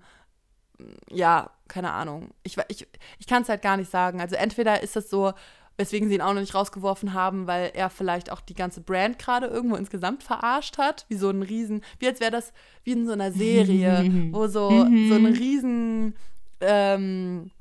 [1.12, 2.32] ja, keine Ahnung.
[2.42, 2.88] Ich, ich,
[3.20, 4.22] ich kann es halt gar nicht sagen.
[4.22, 5.34] Also entweder ist es so,
[5.80, 9.18] weswegen sie ihn auch noch nicht rausgeworfen haben, weil er vielleicht auch die ganze Brand
[9.18, 12.52] gerade irgendwo insgesamt verarscht hat, wie so ein Riesen, wie als wäre das
[12.84, 16.16] wie in so einer Serie, wo so, so ein Riesen,
[16.60, 17.52] ähm,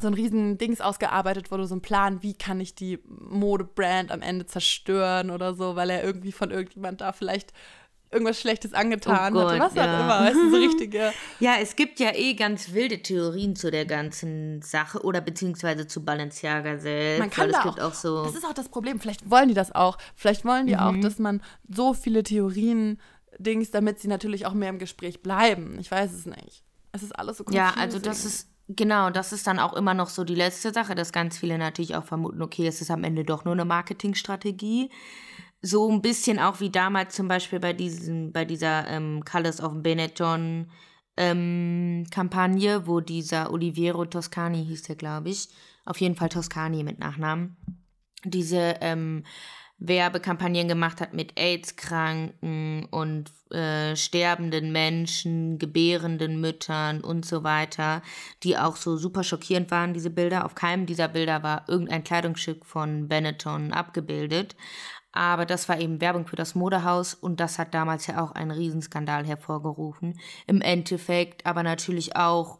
[0.00, 4.22] so ein riesen Dings ausgearbeitet wurde, so ein Plan, wie kann ich die Modebrand am
[4.22, 7.52] Ende zerstören oder so, weil er irgendwie von irgendjemand da vielleicht
[8.12, 9.82] irgendwas Schlechtes angetan Oh Gott, hatte, was ja.
[9.84, 13.70] auch immer, weißt du, so richtige Ja, es gibt ja eh ganz wilde Theorien zu
[13.70, 17.20] der ganzen Sache oder beziehungsweise zu Balenciaga selbst.
[17.20, 18.24] Man kann da es auch, auch so.
[18.24, 19.00] das ist auch das Problem.
[19.00, 19.98] Vielleicht wollen die das auch.
[20.14, 22.98] Vielleicht wollen die auch, dass man so viele Theorien
[23.38, 25.78] Dings, damit sie natürlich auch mehr im Gespräch bleiben.
[25.78, 26.62] Ich weiß es nicht.
[26.92, 30.10] Es ist alles so Ja, also das ist, genau, das ist dann auch immer noch
[30.10, 33.24] so die letzte Sache, dass ganz viele natürlich auch vermuten, okay, es ist am Ende
[33.24, 34.90] doch nur eine Marketingstrategie.
[35.62, 39.72] So ein bisschen auch wie damals zum Beispiel bei diesem, bei dieser ähm, Colors of
[39.76, 40.68] Benetton
[41.16, 45.48] ähm, Kampagne, wo dieser Oliviero Toscani hieß der, glaube ich,
[45.84, 47.56] auf jeden Fall Toscani mit Nachnamen,
[48.24, 49.24] diese ähm,
[49.78, 58.02] Werbekampagnen gemacht hat mit AIDS-Kranken und äh, sterbenden Menschen, gebärenden Müttern und so weiter,
[58.42, 60.44] die auch so super schockierend waren, diese Bilder.
[60.44, 64.56] Auf keinem dieser Bilder war irgendein Kleidungsstück von Benetton abgebildet.
[65.12, 68.50] Aber das war eben Werbung für das Modehaus und das hat damals ja auch einen
[68.50, 70.18] Riesenskandal hervorgerufen.
[70.46, 72.58] Im Endeffekt aber natürlich auch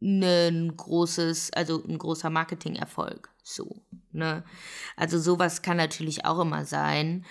[0.00, 3.30] ein großes, also ein großer Marketingerfolg.
[3.42, 3.82] So,
[4.12, 4.44] ne?
[4.96, 7.24] Also sowas kann natürlich auch immer sein.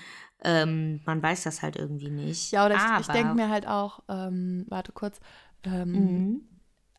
[0.44, 2.52] Ähm, man weiß das halt irgendwie nicht.
[2.52, 5.20] Ja, oder ich, ich denke mir halt auch, ähm, warte kurz,
[5.64, 6.42] ähm, mhm.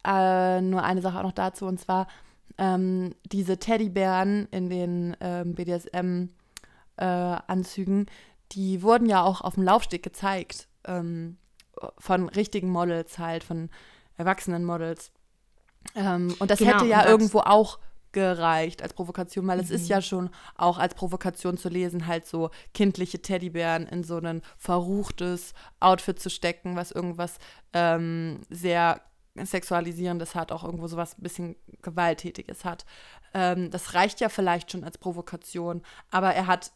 [0.05, 2.09] äh, nur eine Sache auch noch dazu, und zwar
[2.59, 5.55] ähm, diese Teddybären in den ähm,
[6.97, 7.37] Äh,
[8.53, 10.69] die wurden ja auch auf dem Laufsteg gezeigt.
[10.85, 11.39] Ähm,
[11.99, 13.71] von richtigen Models halt, von
[14.17, 15.11] erwachsenen Models.
[15.95, 17.79] Ähm, und das genau, hätte ja irgendwo auch
[18.13, 19.65] gereicht als Provokation, weil mhm.
[19.65, 20.03] es ist ja mhm.
[20.03, 26.21] schon auch als Provokation zu lesen, halt so kindliche Teddybären in so ein verruchtes Outfit
[26.21, 27.39] zu stecken, was irgendwas
[27.73, 29.01] ähm, sehr
[29.37, 32.87] Sexualisierendes hat, auch irgendwo sowas ein bisschen Gewalttätiges hat.
[33.35, 35.83] Ähm, das reicht ja vielleicht schon als Provokation,
[36.13, 36.71] aber er hat,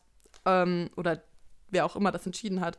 [0.49, 1.22] ähm, oder
[1.68, 2.78] wer auch immer das entschieden hat,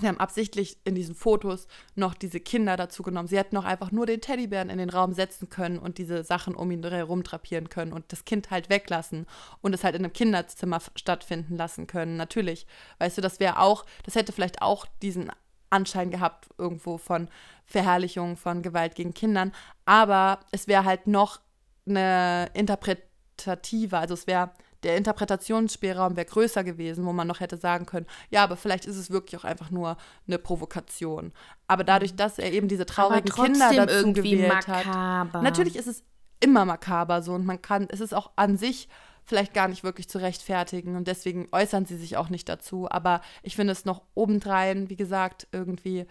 [0.00, 3.28] Sie haben absichtlich in diesen Fotos noch diese Kinder dazu genommen.
[3.28, 6.54] Sie hätten noch einfach nur den Teddybären in den Raum setzen können und diese Sachen
[6.54, 9.26] um ihn herum drapieren können und das Kind halt weglassen
[9.60, 12.16] und es halt in einem Kinderzimmer stattfinden lassen können.
[12.16, 12.66] Natürlich,
[13.00, 15.30] weißt du, das wäre auch, das hätte vielleicht auch diesen
[15.68, 17.28] Anschein gehabt irgendwo von
[17.66, 19.52] Verherrlichung von Gewalt gegen Kindern,
[19.84, 21.40] aber es wäre halt noch
[21.86, 24.52] eine interpretative, also es wäre
[24.82, 28.96] der Interpretationsspielraum wäre größer gewesen, wo man noch hätte sagen können, ja, aber vielleicht ist
[28.96, 31.32] es wirklich auch einfach nur eine Provokation.
[31.66, 35.32] Aber dadurch, dass er eben diese traurigen Kinder dazu gewählt makaber.
[35.34, 35.42] hat.
[35.42, 36.04] Natürlich ist es
[36.40, 38.88] immer makaber so und man kann, es ist auch an sich
[39.24, 42.90] vielleicht gar nicht wirklich zu rechtfertigen und deswegen äußern sie sich auch nicht dazu.
[42.90, 46.06] Aber ich finde es noch obendrein, wie gesagt, irgendwie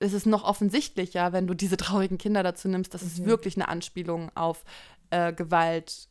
[0.00, 3.08] ist es noch offensichtlicher, wenn du diese traurigen Kinder dazu nimmst, dass mhm.
[3.08, 4.64] es wirklich eine Anspielung auf
[5.10, 6.08] äh, Gewalt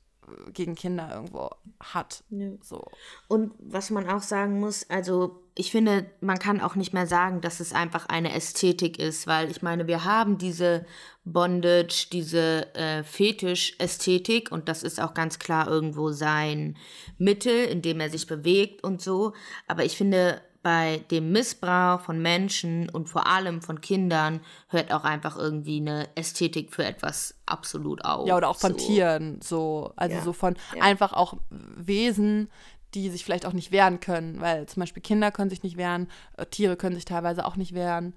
[0.54, 1.50] gegen Kinder irgendwo
[1.80, 2.24] hat.
[2.30, 2.50] Ja.
[2.62, 2.86] So.
[3.28, 7.42] Und was man auch sagen muss, also ich finde, man kann auch nicht mehr sagen,
[7.42, 10.86] dass es einfach eine Ästhetik ist, weil ich meine, wir haben diese
[11.26, 16.76] Bondage, diese äh, Fetisch-Ästhetik und das ist auch ganz klar irgendwo sein
[17.18, 19.34] Mittel, in dem er sich bewegt und so.
[19.68, 24.40] Aber ich finde, bei dem Missbrauch von Menschen und vor allem von Kindern
[24.70, 28.28] hört auch einfach irgendwie eine Ästhetik für etwas absolut auf.
[28.28, 28.88] Ja, oder auch von so.
[28.88, 29.92] Tieren, so.
[29.98, 30.22] Also ja.
[30.24, 30.82] so von ja.
[30.82, 32.50] einfach auch Wesen,
[32.94, 36.10] die sich vielleicht auch nicht wehren können, weil zum Beispiel Kinder können sich nicht wehren,
[36.38, 38.16] äh, Tiere können sich teilweise auch nicht wehren.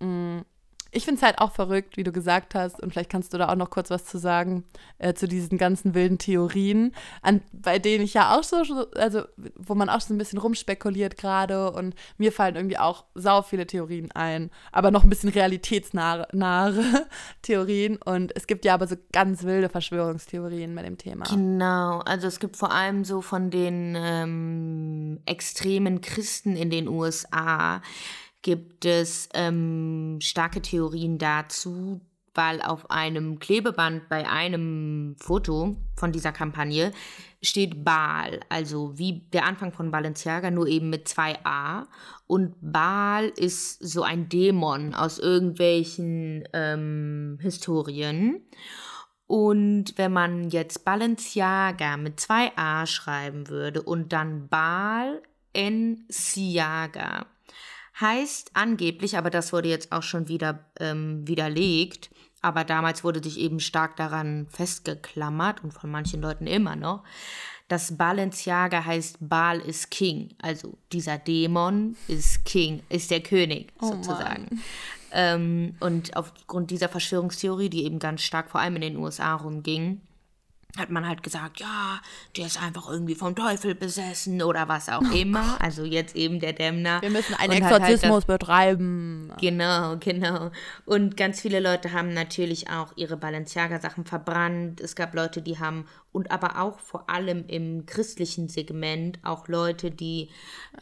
[0.00, 0.40] Mm
[0.90, 3.48] ich finde es halt auch verrückt, wie du gesagt hast, und vielleicht kannst du da
[3.48, 4.64] auch noch kurz was zu sagen,
[4.98, 8.56] äh, zu diesen ganzen wilden Theorien, an, bei denen ich ja auch so,
[8.94, 9.22] also
[9.56, 13.66] wo man auch so ein bisschen rumspekuliert gerade und mir fallen irgendwie auch sau viele
[13.66, 16.26] Theorien ein, aber noch ein bisschen realitätsnahe
[17.42, 21.26] Theorien und es gibt ja aber so ganz wilde Verschwörungstheorien bei dem Thema.
[21.26, 27.82] Genau, also es gibt vor allem so von den ähm, extremen Christen in den USA,
[28.46, 32.00] gibt es ähm, starke Theorien dazu,
[32.32, 36.92] weil auf einem Klebeband bei einem Foto von dieser Kampagne
[37.42, 41.88] steht Baal, also wie der Anfang von Balenciaga, nur eben mit zwei A.
[42.28, 48.42] Und Baal ist so ein Dämon aus irgendwelchen ähm, Historien.
[49.26, 55.20] Und wenn man jetzt Balenciaga mit zwei A schreiben würde und dann Baal
[55.52, 57.26] en Siaga,
[58.00, 62.10] heißt angeblich, aber das wurde jetzt auch schon wieder ähm, widerlegt,
[62.42, 67.02] aber damals wurde sich eben stark daran festgeklammert und von manchen Leuten immer noch,
[67.68, 73.92] dass Balenciaga heißt Baal ist King, also dieser Dämon ist King, ist der König oh
[73.92, 74.62] sozusagen.
[75.12, 80.02] Ähm, und aufgrund dieser Verschwörungstheorie, die eben ganz stark vor allem in den USA rumging,
[80.76, 82.00] hat man halt gesagt, ja,
[82.36, 85.56] der ist einfach irgendwie vom Teufel besessen oder was auch immer.
[85.60, 87.00] Also jetzt eben der Dämner.
[87.02, 89.32] Wir müssen einen Und halt Exorzismus das- betreiben.
[89.40, 90.50] Genau, genau.
[90.84, 94.80] Und ganz viele Leute haben natürlich auch ihre Balenciaga-Sachen verbrannt.
[94.80, 99.90] Es gab Leute, die haben, und aber auch vor allem im christlichen Segment, auch Leute,
[99.90, 100.30] die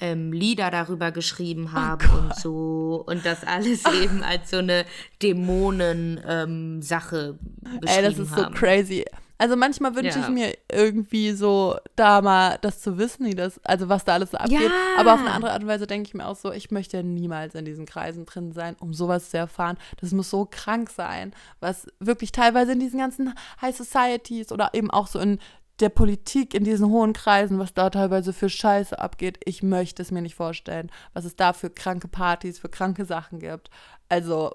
[0.01, 3.05] ähm, Lieder darüber geschrieben haben und so.
[3.07, 4.85] Und das alles eben als so eine
[5.23, 7.39] Dämonen-Sache
[7.81, 8.55] beschrieben Ey, das ist so haben.
[8.55, 9.05] crazy.
[9.45, 10.25] Also manchmal wünsche Ja.
[10.25, 14.31] ich mir irgendwie so, da mal das zu wissen, wie das, also was da alles
[14.31, 14.63] so abgeht.
[14.63, 14.71] Ja.
[14.97, 17.55] Aber auf eine andere Art und Weise denke ich mir auch so, ich möchte niemals
[17.55, 19.77] in diesen Kreisen drin sein, um sowas zu erfahren.
[20.01, 24.91] Das muss so krank sein, was wirklich teilweise in diesen ganzen High Societies oder eben
[24.91, 25.39] auch so in
[25.79, 29.41] der Politik, in diesen hohen Kreisen, was da teilweise für Scheiße abgeht.
[29.45, 33.41] Ich möchte es mir nicht vorstellen, was es da für kranke Partys, für kranke Sachen
[33.41, 33.69] gibt.
[34.09, 34.55] Also,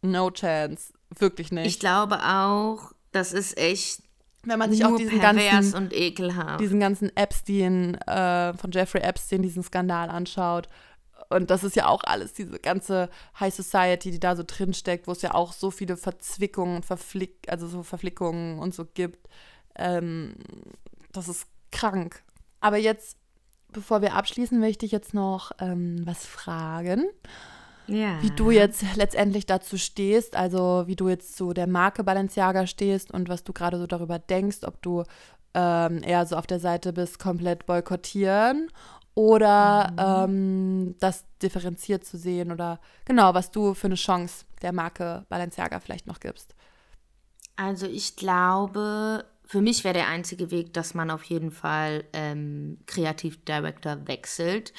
[0.00, 0.94] no chance.
[1.18, 1.66] Wirklich nicht.
[1.66, 4.02] Ich glaube auch, das ist echt
[4.44, 5.92] Wenn man sich nur auch diesen ganzen, und
[6.58, 10.68] diesen ganzen Epstein, äh, von Jeffrey Epstein, diesen Skandal anschaut.
[11.30, 15.06] Und das ist ja auch alles, diese ganze High Society, die da so drin steckt,
[15.06, 19.28] wo es ja auch so viele Verzwickungen, Verflick, also so Verflickungen und so gibt.
[19.76, 20.34] Ähm,
[21.12, 22.22] das ist krank.
[22.60, 23.16] Aber jetzt,
[23.72, 27.06] bevor wir abschließen, will ich jetzt noch ähm, was fragen
[27.86, 28.20] ja.
[28.22, 33.12] wie du jetzt letztendlich dazu stehst, also wie du jetzt zu der Marke Balenciaga stehst
[33.12, 35.04] und was du gerade so darüber denkst, ob du
[35.54, 38.68] ähm, eher so auf der Seite bist, komplett boykottieren
[39.14, 45.26] oder ähm, das differenziert zu sehen oder genau, was du für eine Chance der Marke
[45.28, 46.54] Balenciaga vielleicht noch gibst.
[47.56, 52.78] Also ich glaube, für mich wäre der einzige Weg, dass man auf jeden Fall ähm,
[52.86, 54.72] Kreativdirektor wechselt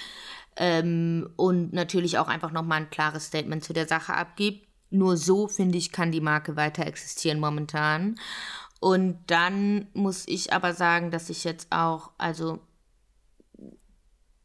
[0.57, 4.67] ähm, und natürlich auch einfach nochmal ein klares Statement zu der Sache abgibt.
[4.89, 8.15] Nur so, finde ich, kann die Marke weiter existieren momentan.
[8.79, 12.59] Und dann muss ich aber sagen, dass ich jetzt auch, also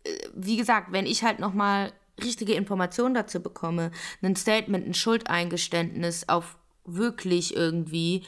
[0.04, 1.92] äh, wie gesagt, wenn ich halt nochmal
[2.22, 3.90] richtige Informationen dazu bekomme,
[4.22, 8.24] ein Statement, ein Schuldeingeständnis auf wirklich irgendwie,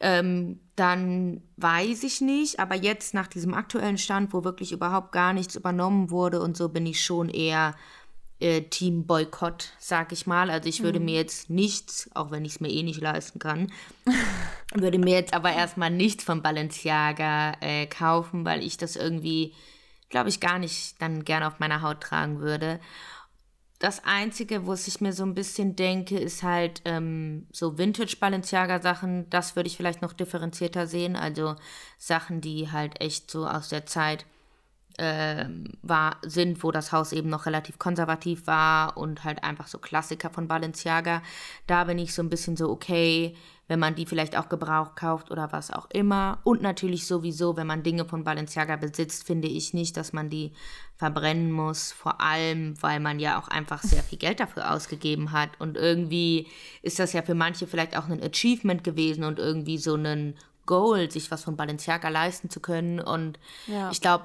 [0.00, 2.60] ähm, dann weiß ich nicht.
[2.60, 6.68] Aber jetzt nach diesem aktuellen Stand, wo wirklich überhaupt gar nichts übernommen wurde und so,
[6.68, 7.74] bin ich schon eher
[8.40, 10.50] äh, Team Boykott, sag ich mal.
[10.50, 13.72] Also ich würde mir jetzt nichts, auch wenn ich es mir eh nicht leisten kann,
[14.74, 19.54] würde mir jetzt aber erstmal nichts von Balenciaga äh, kaufen, weil ich das irgendwie,
[20.10, 22.78] glaube ich, gar nicht dann gerne auf meiner Haut tragen würde.
[23.78, 29.30] Das Einzige, wo ich mir so ein bisschen denke, ist halt ähm, so Vintage-Balenciaga-Sachen.
[29.30, 31.14] Das würde ich vielleicht noch differenzierter sehen.
[31.14, 31.54] Also
[31.96, 34.26] Sachen, die halt echt so aus der Zeit
[34.98, 39.78] ähm, war, sind, wo das Haus eben noch relativ konservativ war und halt einfach so
[39.78, 41.22] Klassiker von Balenciaga.
[41.68, 43.36] Da bin ich so ein bisschen so, okay,
[43.68, 46.38] wenn man die vielleicht auch gebraucht kauft oder was auch immer.
[46.42, 50.52] Und natürlich sowieso, wenn man Dinge von Balenciaga besitzt, finde ich nicht, dass man die
[50.96, 51.92] verbrennen muss.
[51.92, 55.50] Vor allem, weil man ja auch einfach sehr viel Geld dafür ausgegeben hat.
[55.58, 56.48] Und irgendwie
[56.82, 60.34] ist das ja für manche vielleicht auch ein Achievement gewesen und irgendwie so ein
[60.66, 63.00] Goal, sich was von Balenciaga leisten zu können.
[63.00, 63.90] Und Ja.
[63.90, 64.24] ich glaube,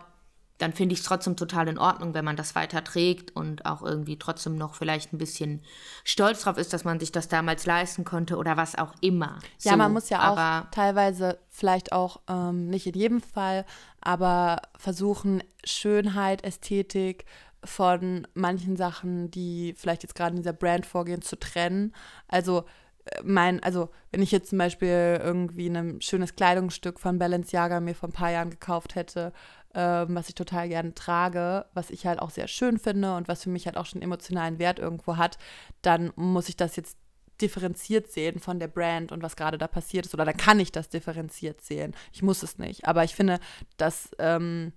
[0.60, 3.82] dann finde ich es trotzdem total in Ordnung, wenn man das weiter trägt und auch
[3.82, 5.62] irgendwie trotzdem noch vielleicht ein bisschen
[6.04, 9.40] stolz drauf ist, dass man sich das damals leisten konnte oder was auch immer.
[9.62, 13.66] Ja, So, man muss ja auch teilweise vielleicht auch ähm, nicht in jedem Fall,
[14.00, 17.26] aber versuchen Schönheit, Ästhetik
[17.66, 21.94] von manchen Sachen, die vielleicht jetzt gerade in dieser Brand vorgehen, zu trennen.
[22.28, 22.66] Also
[23.06, 27.96] äh, mein, also wenn ich jetzt zum Beispiel irgendwie ein schönes Kleidungsstück von Balenciaga mir
[27.96, 29.34] vor ein paar Jahren gekauft hätte,
[29.74, 33.44] ähm, was ich total gerne trage, was ich halt auch sehr schön finde und was
[33.44, 35.38] für mich halt auch schon emotionalen Wert irgendwo hat,
[35.82, 36.98] dann muss ich das jetzt
[37.42, 40.14] differenziert sehen von der Brand und was gerade da passiert ist.
[40.14, 41.94] Oder dann kann ich das differenziert sehen.
[42.12, 42.88] Ich muss es nicht.
[42.88, 43.40] Aber ich finde,
[43.78, 44.74] das ähm,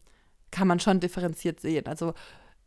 [0.51, 1.87] kann man schon differenziert sehen.
[1.87, 2.15] Also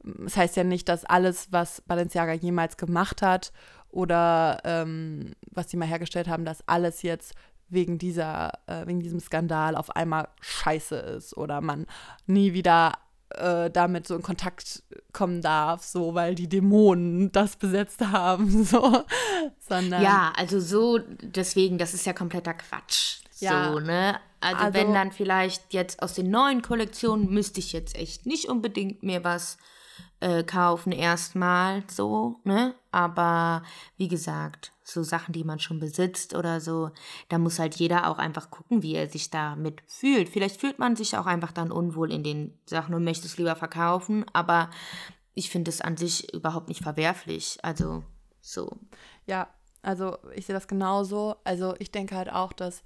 [0.03, 3.51] das heißt ja nicht, dass alles, was Balenciaga jemals gemacht hat
[3.89, 7.33] oder ähm, was sie mal hergestellt haben, dass alles jetzt
[7.69, 11.85] wegen dieser, äh, wegen diesem Skandal auf einmal scheiße ist oder man
[12.25, 12.93] nie wieder
[13.29, 19.03] äh, damit so in Kontakt kommen darf, so weil die Dämonen das besetzt haben, so,
[19.59, 23.19] sondern ja, also so, deswegen, das ist ja kompletter Quatsch.
[23.39, 23.71] Ja.
[23.71, 24.19] So, ne?
[24.41, 28.49] Also, Also- wenn dann vielleicht jetzt aus den neuen Kollektionen müsste ich jetzt echt nicht
[28.49, 29.57] unbedingt mir was
[30.21, 32.73] äh, kaufen erstmal so, ne?
[32.91, 33.63] Aber
[33.97, 36.91] wie gesagt, so Sachen, die man schon besitzt oder so,
[37.29, 40.29] da muss halt jeder auch einfach gucken, wie er sich damit fühlt.
[40.29, 43.55] Vielleicht fühlt man sich auch einfach dann unwohl in den Sachen und möchte es lieber
[43.55, 44.69] verkaufen, aber
[45.33, 47.57] ich finde es an sich überhaupt nicht verwerflich.
[47.61, 48.03] Also
[48.41, 48.77] so.
[49.25, 49.47] Ja,
[49.81, 51.35] also ich sehe das genauso.
[51.43, 52.83] Also ich denke halt auch, dass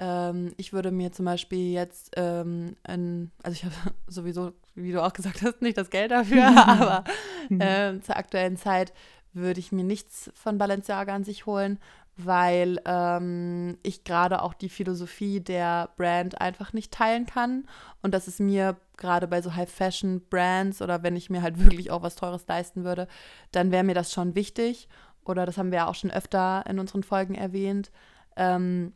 [0.00, 3.74] Ähm, ich würde mir zum Beispiel jetzt, ähm, ein, also ich habe
[4.06, 7.02] sowieso, wie du auch gesagt hast, nicht das Geld dafür, aber
[7.50, 8.92] äh, zur aktuellen Zeit
[9.38, 11.78] würde ich mir nichts von Balenciaga an sich holen,
[12.16, 17.66] weil ähm, ich gerade auch die Philosophie der Brand einfach nicht teilen kann.
[18.02, 22.02] Und das ist mir gerade bei so High-Fashion-Brands oder wenn ich mir halt wirklich auch
[22.02, 23.06] was Teures leisten würde,
[23.52, 24.88] dann wäre mir das schon wichtig.
[25.24, 27.92] Oder das haben wir ja auch schon öfter in unseren Folgen erwähnt.
[28.36, 28.92] Ähm,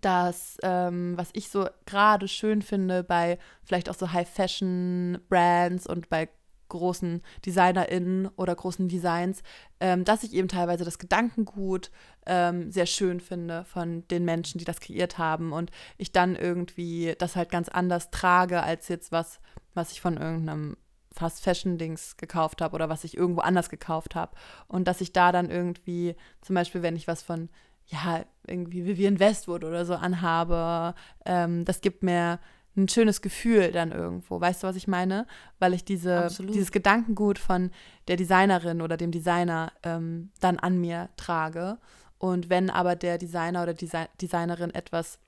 [0.00, 6.28] dass, ähm, was ich so gerade schön finde bei vielleicht auch so High-Fashion-Brands und bei
[6.70, 9.42] großen DesignerInnen oder großen Designs,
[9.80, 11.90] ähm, dass ich eben teilweise das Gedankengut
[12.26, 17.14] ähm, sehr schön finde von den Menschen, die das kreiert haben und ich dann irgendwie
[17.18, 19.40] das halt ganz anders trage als jetzt was,
[19.74, 20.76] was ich von irgendeinem
[21.12, 24.36] Fast Fashion Dings gekauft habe oder was ich irgendwo anders gekauft habe.
[24.68, 27.48] Und dass ich da dann irgendwie zum Beispiel, wenn ich was von
[27.86, 30.94] ja irgendwie Vivian Westwood oder so anhabe,
[31.26, 32.38] ähm, das gibt mir
[32.76, 34.40] ein schönes Gefühl dann irgendwo.
[34.40, 35.26] Weißt du, was ich meine?
[35.58, 37.70] Weil ich diese, dieses Gedankengut von
[38.08, 41.78] der Designerin oder dem Designer ähm, dann an mir trage.
[42.18, 45.18] Und wenn aber der Designer oder Desi Designerin etwas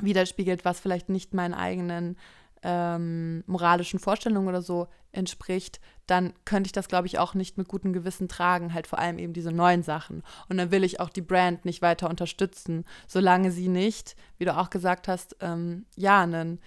[0.00, 2.16] widerspiegelt, was vielleicht nicht meinen eigenen
[2.62, 7.68] ähm, moralischen Vorstellungen oder so entspricht, dann könnte ich das, glaube ich, auch nicht mit
[7.68, 10.22] gutem Gewissen tragen, halt vor allem eben diese neuen Sachen.
[10.48, 14.56] Und dann will ich auch die Brand nicht weiter unterstützen, solange sie nicht, wie du
[14.56, 16.60] auch gesagt hast, ähm, ja, einen,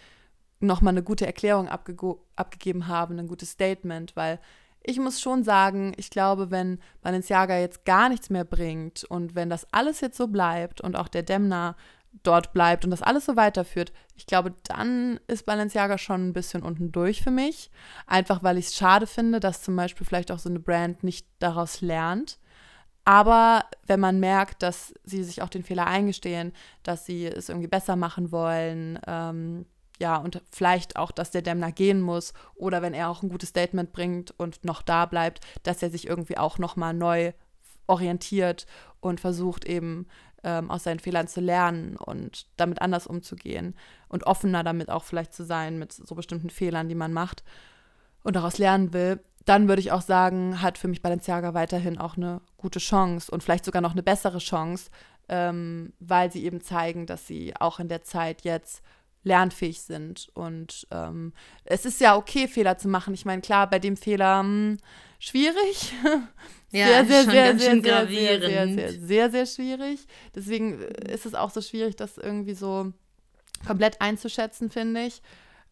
[0.60, 1.96] nochmal eine gute Erklärung abge
[2.36, 4.40] abgegeben haben, ein gutes Statement, weil
[4.88, 9.50] ich muss schon sagen, ich glaube, wenn Balenciaga jetzt gar nichts mehr bringt und wenn
[9.50, 11.76] das alles jetzt so bleibt und auch der Demner
[12.24, 16.64] dort bleibt und das alles so weiterführt, ich glaube, dann ist Balenciaga schon ein bisschen
[16.64, 17.70] unten durch für mich.
[18.08, 21.28] Einfach weil ich es schade finde, dass zum Beispiel vielleicht auch so eine Brand nicht
[21.40, 22.40] daraus lernt.
[23.04, 27.68] Aber wenn man merkt, dass sie sich auch den Fehler eingestehen, dass sie es irgendwie
[27.68, 29.66] besser machen wollen, ähm,
[30.00, 33.50] ja, und vielleicht auch, dass der Dämner gehen muss oder wenn er auch ein gutes
[33.50, 37.32] Statement bringt und noch da bleibt, dass er sich irgendwie auch nochmal neu
[37.88, 38.66] orientiert
[39.00, 40.08] und versucht eben
[40.46, 43.76] ähm, aus seinen Fehlern zu lernen und damit anders umzugehen
[44.08, 47.44] und offener damit auch vielleicht zu sein mit so bestimmten Fehlern, die man macht
[48.24, 52.16] und daraus lernen will, dann würde ich auch sagen, hat für mich Balenciaga weiterhin auch
[52.16, 54.92] eine gute Chance und vielleicht sogar noch eine bessere Chance,
[55.30, 58.84] ähm, weil sie eben zeigen, dass sie auch in der Zeit jetzt
[59.26, 60.30] lernfähig sind.
[60.34, 61.34] Und ähm,
[61.66, 63.14] es ist ja okay, Fehler zu machen.
[63.14, 64.78] Ich meine, klar, bei dem Fehler mh, hm,
[65.20, 65.94] schwierig.
[66.72, 70.08] Ja, sehr, sehr, sehr, sehr, sehr, sehr, sehr, sehr, sehr, schwierig.
[70.36, 72.92] Deswegen äh, ist es auch so schwierig, das irgendwie so
[73.66, 75.22] komplett einzuschätzen, finde ich.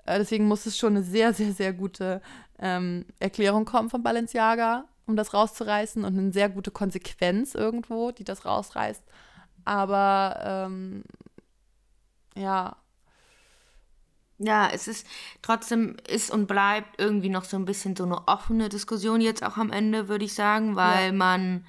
[0.05, 2.21] Äh, deswegen muss es schon eine sehr, sehr, sehr gute
[2.57, 8.23] ähm, Erklärung kommen von Balenciaga, um das rauszureißen und eine sehr gute Konsequenz irgendwo, die
[8.23, 9.03] das rausreißt.
[9.65, 11.03] Aber ähm,
[12.37, 12.77] ja,
[14.37, 15.07] ja, es ist
[15.41, 19.57] trotzdem ist und bleibt irgendwie noch so ein bisschen so eine offene Diskussion jetzt auch
[19.57, 21.13] am Ende, würde ich sagen, weil ja.
[21.13, 21.65] man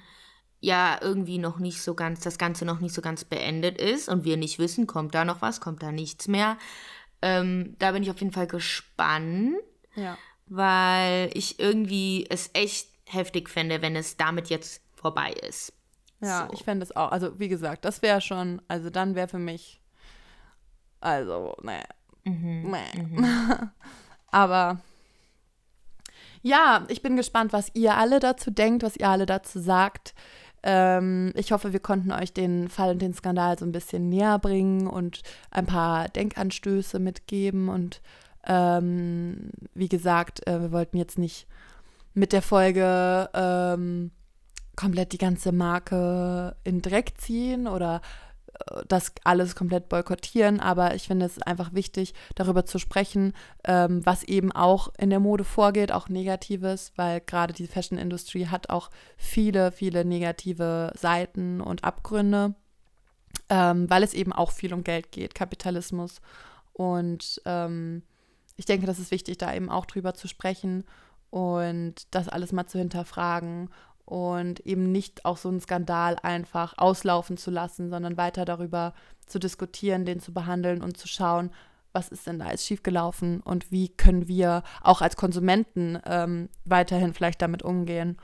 [0.59, 4.23] ja irgendwie noch nicht so ganz, das Ganze noch nicht so ganz beendet ist und
[4.23, 6.57] wir nicht wissen, kommt da noch was, kommt da nichts mehr.
[7.21, 9.55] Ähm, da bin ich auf jeden Fall gespannt,
[9.95, 10.17] ja.
[10.47, 15.71] weil ich irgendwie es echt heftig fände, wenn es damit jetzt vorbei ist.
[16.21, 16.53] Ja, so.
[16.53, 17.11] ich fände es auch.
[17.11, 19.81] Also wie gesagt, das wäre schon, also dann wäre für mich,
[20.99, 21.85] also, naja,
[22.25, 22.75] Mhm.
[22.95, 23.25] Mhm.
[24.31, 24.79] Aber
[26.41, 30.13] ja, ich bin gespannt, was ihr alle dazu denkt, was ihr alle dazu sagt.
[30.61, 34.39] Ähm, ich hoffe, wir konnten euch den Fall und den Skandal so ein bisschen näher
[34.39, 35.21] bringen und
[35.51, 37.69] ein paar Denkanstöße mitgeben.
[37.69, 38.01] Und
[38.45, 41.47] ähm, wie gesagt, äh, wir wollten jetzt nicht
[42.13, 44.11] mit der Folge ähm,
[44.75, 48.01] komplett die ganze Marke in Dreck ziehen oder
[48.87, 53.33] das alles komplett boykottieren, aber ich finde es einfach wichtig, darüber zu sprechen,
[53.63, 58.69] ähm, was eben auch in der Mode vorgeht, auch Negatives, weil gerade die Fashion-Industrie hat
[58.69, 62.55] auch viele, viele negative Seiten und Abgründe,
[63.49, 66.21] ähm, weil es eben auch viel um Geld geht, Kapitalismus.
[66.73, 68.03] Und ähm,
[68.57, 70.83] ich denke, das ist wichtig, da eben auch drüber zu sprechen
[71.29, 73.69] und das alles mal zu hinterfragen
[74.05, 78.93] und eben nicht auch so einen Skandal einfach auslaufen zu lassen, sondern weiter darüber
[79.25, 81.51] zu diskutieren, den zu behandeln und zu schauen,
[81.91, 87.13] was ist denn da jetzt schiefgelaufen und wie können wir auch als Konsumenten ähm, weiterhin
[87.13, 88.17] vielleicht damit umgehen.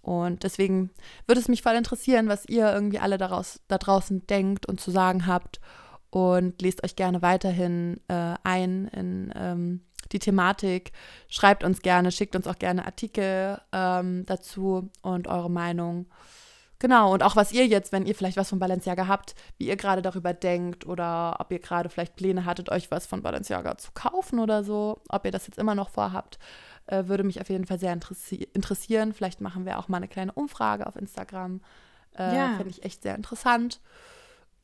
[0.00, 0.90] Und deswegen
[1.26, 4.92] würde es mich voll interessieren, was ihr irgendwie alle daraus, da draußen denkt und zu
[4.92, 5.60] sagen habt.
[6.10, 9.80] Und lest euch gerne weiterhin äh, ein in ähm,
[10.12, 10.92] die Thematik.
[11.28, 16.06] Schreibt uns gerne, schickt uns auch gerne Artikel ähm, dazu und eure Meinung.
[16.78, 19.76] Genau, und auch was ihr jetzt, wenn ihr vielleicht was von Balenciaga habt, wie ihr
[19.76, 23.92] gerade darüber denkt oder ob ihr gerade vielleicht Pläne hattet, euch was von Balenciaga zu
[23.94, 26.38] kaufen oder so, ob ihr das jetzt immer noch vorhabt,
[26.86, 29.14] äh, würde mich auf jeden Fall sehr interessi interessieren.
[29.14, 31.62] Vielleicht machen wir auch mal eine kleine Umfrage auf Instagram.
[32.18, 32.54] Äh, Ja.
[32.56, 33.80] Finde ich echt sehr interessant.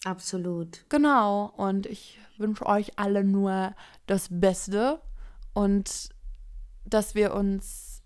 [0.04, 0.84] Absolut.
[0.90, 3.74] Genau, und ich wünsche euch alle nur
[4.06, 5.00] das Beste
[5.54, 6.08] und
[6.84, 8.02] dass wir uns,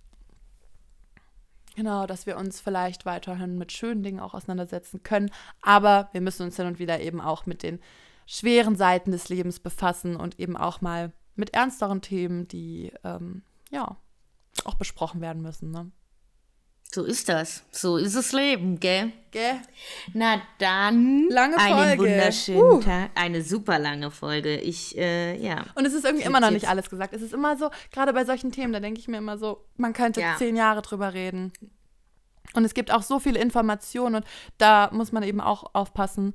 [1.74, 5.30] genau, dass wir uns vielleicht weiterhin mit schönen Dingen auch auseinandersetzen können,
[5.62, 7.80] aber wir müssen uns hin und wieder eben auch mit den
[8.26, 13.96] schweren Seiten des Lebens befassen und eben auch mal mit ernsteren Themen, die, ähm, ja,
[14.64, 15.90] auch besprochen werden müssen, ne?
[16.96, 17.62] So ist das.
[17.70, 19.12] So ist das Leben, gell?
[19.30, 19.60] Gell?
[20.14, 21.28] Na dann.
[21.28, 22.02] Lange einen Folge.
[22.04, 22.80] wunderschönen Uh.
[22.80, 23.10] Tag.
[23.14, 24.56] Eine super lange Folge.
[24.56, 25.66] Ich, äh, ja.
[25.74, 27.12] Und es ist irgendwie immer noch nicht alles gesagt.
[27.12, 29.92] Es ist immer so, gerade bei solchen Themen, da denke ich mir immer so, man
[29.92, 30.36] könnte Ja.
[30.38, 31.52] zehn Jahre drüber reden.
[32.54, 34.24] Und es gibt auch so viele Informationen und
[34.56, 36.32] da muss man eben auch aufpassen.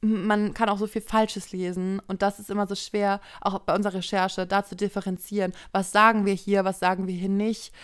[0.00, 3.74] Man kann auch so viel Falsches lesen und das ist immer so schwer, auch bei
[3.74, 5.52] unserer Recherche, da zu differenzieren.
[5.70, 7.74] Was sagen wir hier, was sagen wir hier nicht?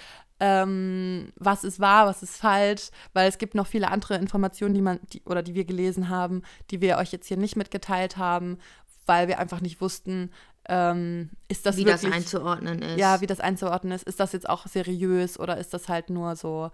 [0.40, 2.90] Ähm, was ist wahr, was ist falsch?
[3.12, 6.42] Weil es gibt noch viele andere Informationen, die man, die, oder die wir gelesen haben,
[6.70, 8.58] die wir euch jetzt hier nicht mitgeteilt haben,
[9.06, 10.30] weil wir einfach nicht wussten,
[10.68, 12.98] ähm, ist das Wie wirklich, das einzuordnen ist.
[12.98, 14.06] ja, wie das einzuordnen ist.
[14.06, 16.70] Ist das jetzt auch seriös oder ist das halt nur so,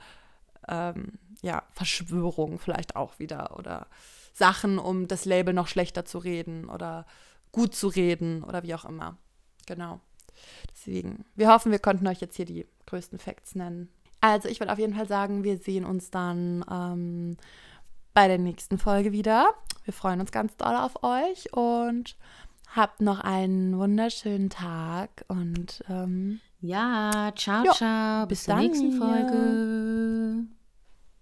[0.69, 1.13] ähm,
[1.43, 3.87] ja, Verschwörung vielleicht auch wieder oder
[4.33, 7.07] Sachen, um das Label noch schlechter zu reden oder
[7.53, 9.17] gut zu reden oder wie auch immer.
[9.67, 10.01] Genau.
[10.73, 13.89] Deswegen, wir hoffen, wir konnten euch jetzt hier die größten Facts nennen.
[14.21, 17.37] Also ich würde auf jeden Fall sagen, wir sehen uns dann ähm,
[18.15, 19.53] bei der nächsten Folge wieder.
[19.85, 22.17] Wir freuen uns ganz doll auf euch und
[22.75, 28.27] habt noch einen wunderschönen Tag und ähm, Ja, ciao, Ja, ciao.
[28.27, 28.93] Bis, bis zur dann, nächsten.
[28.99, 30.54] Folge.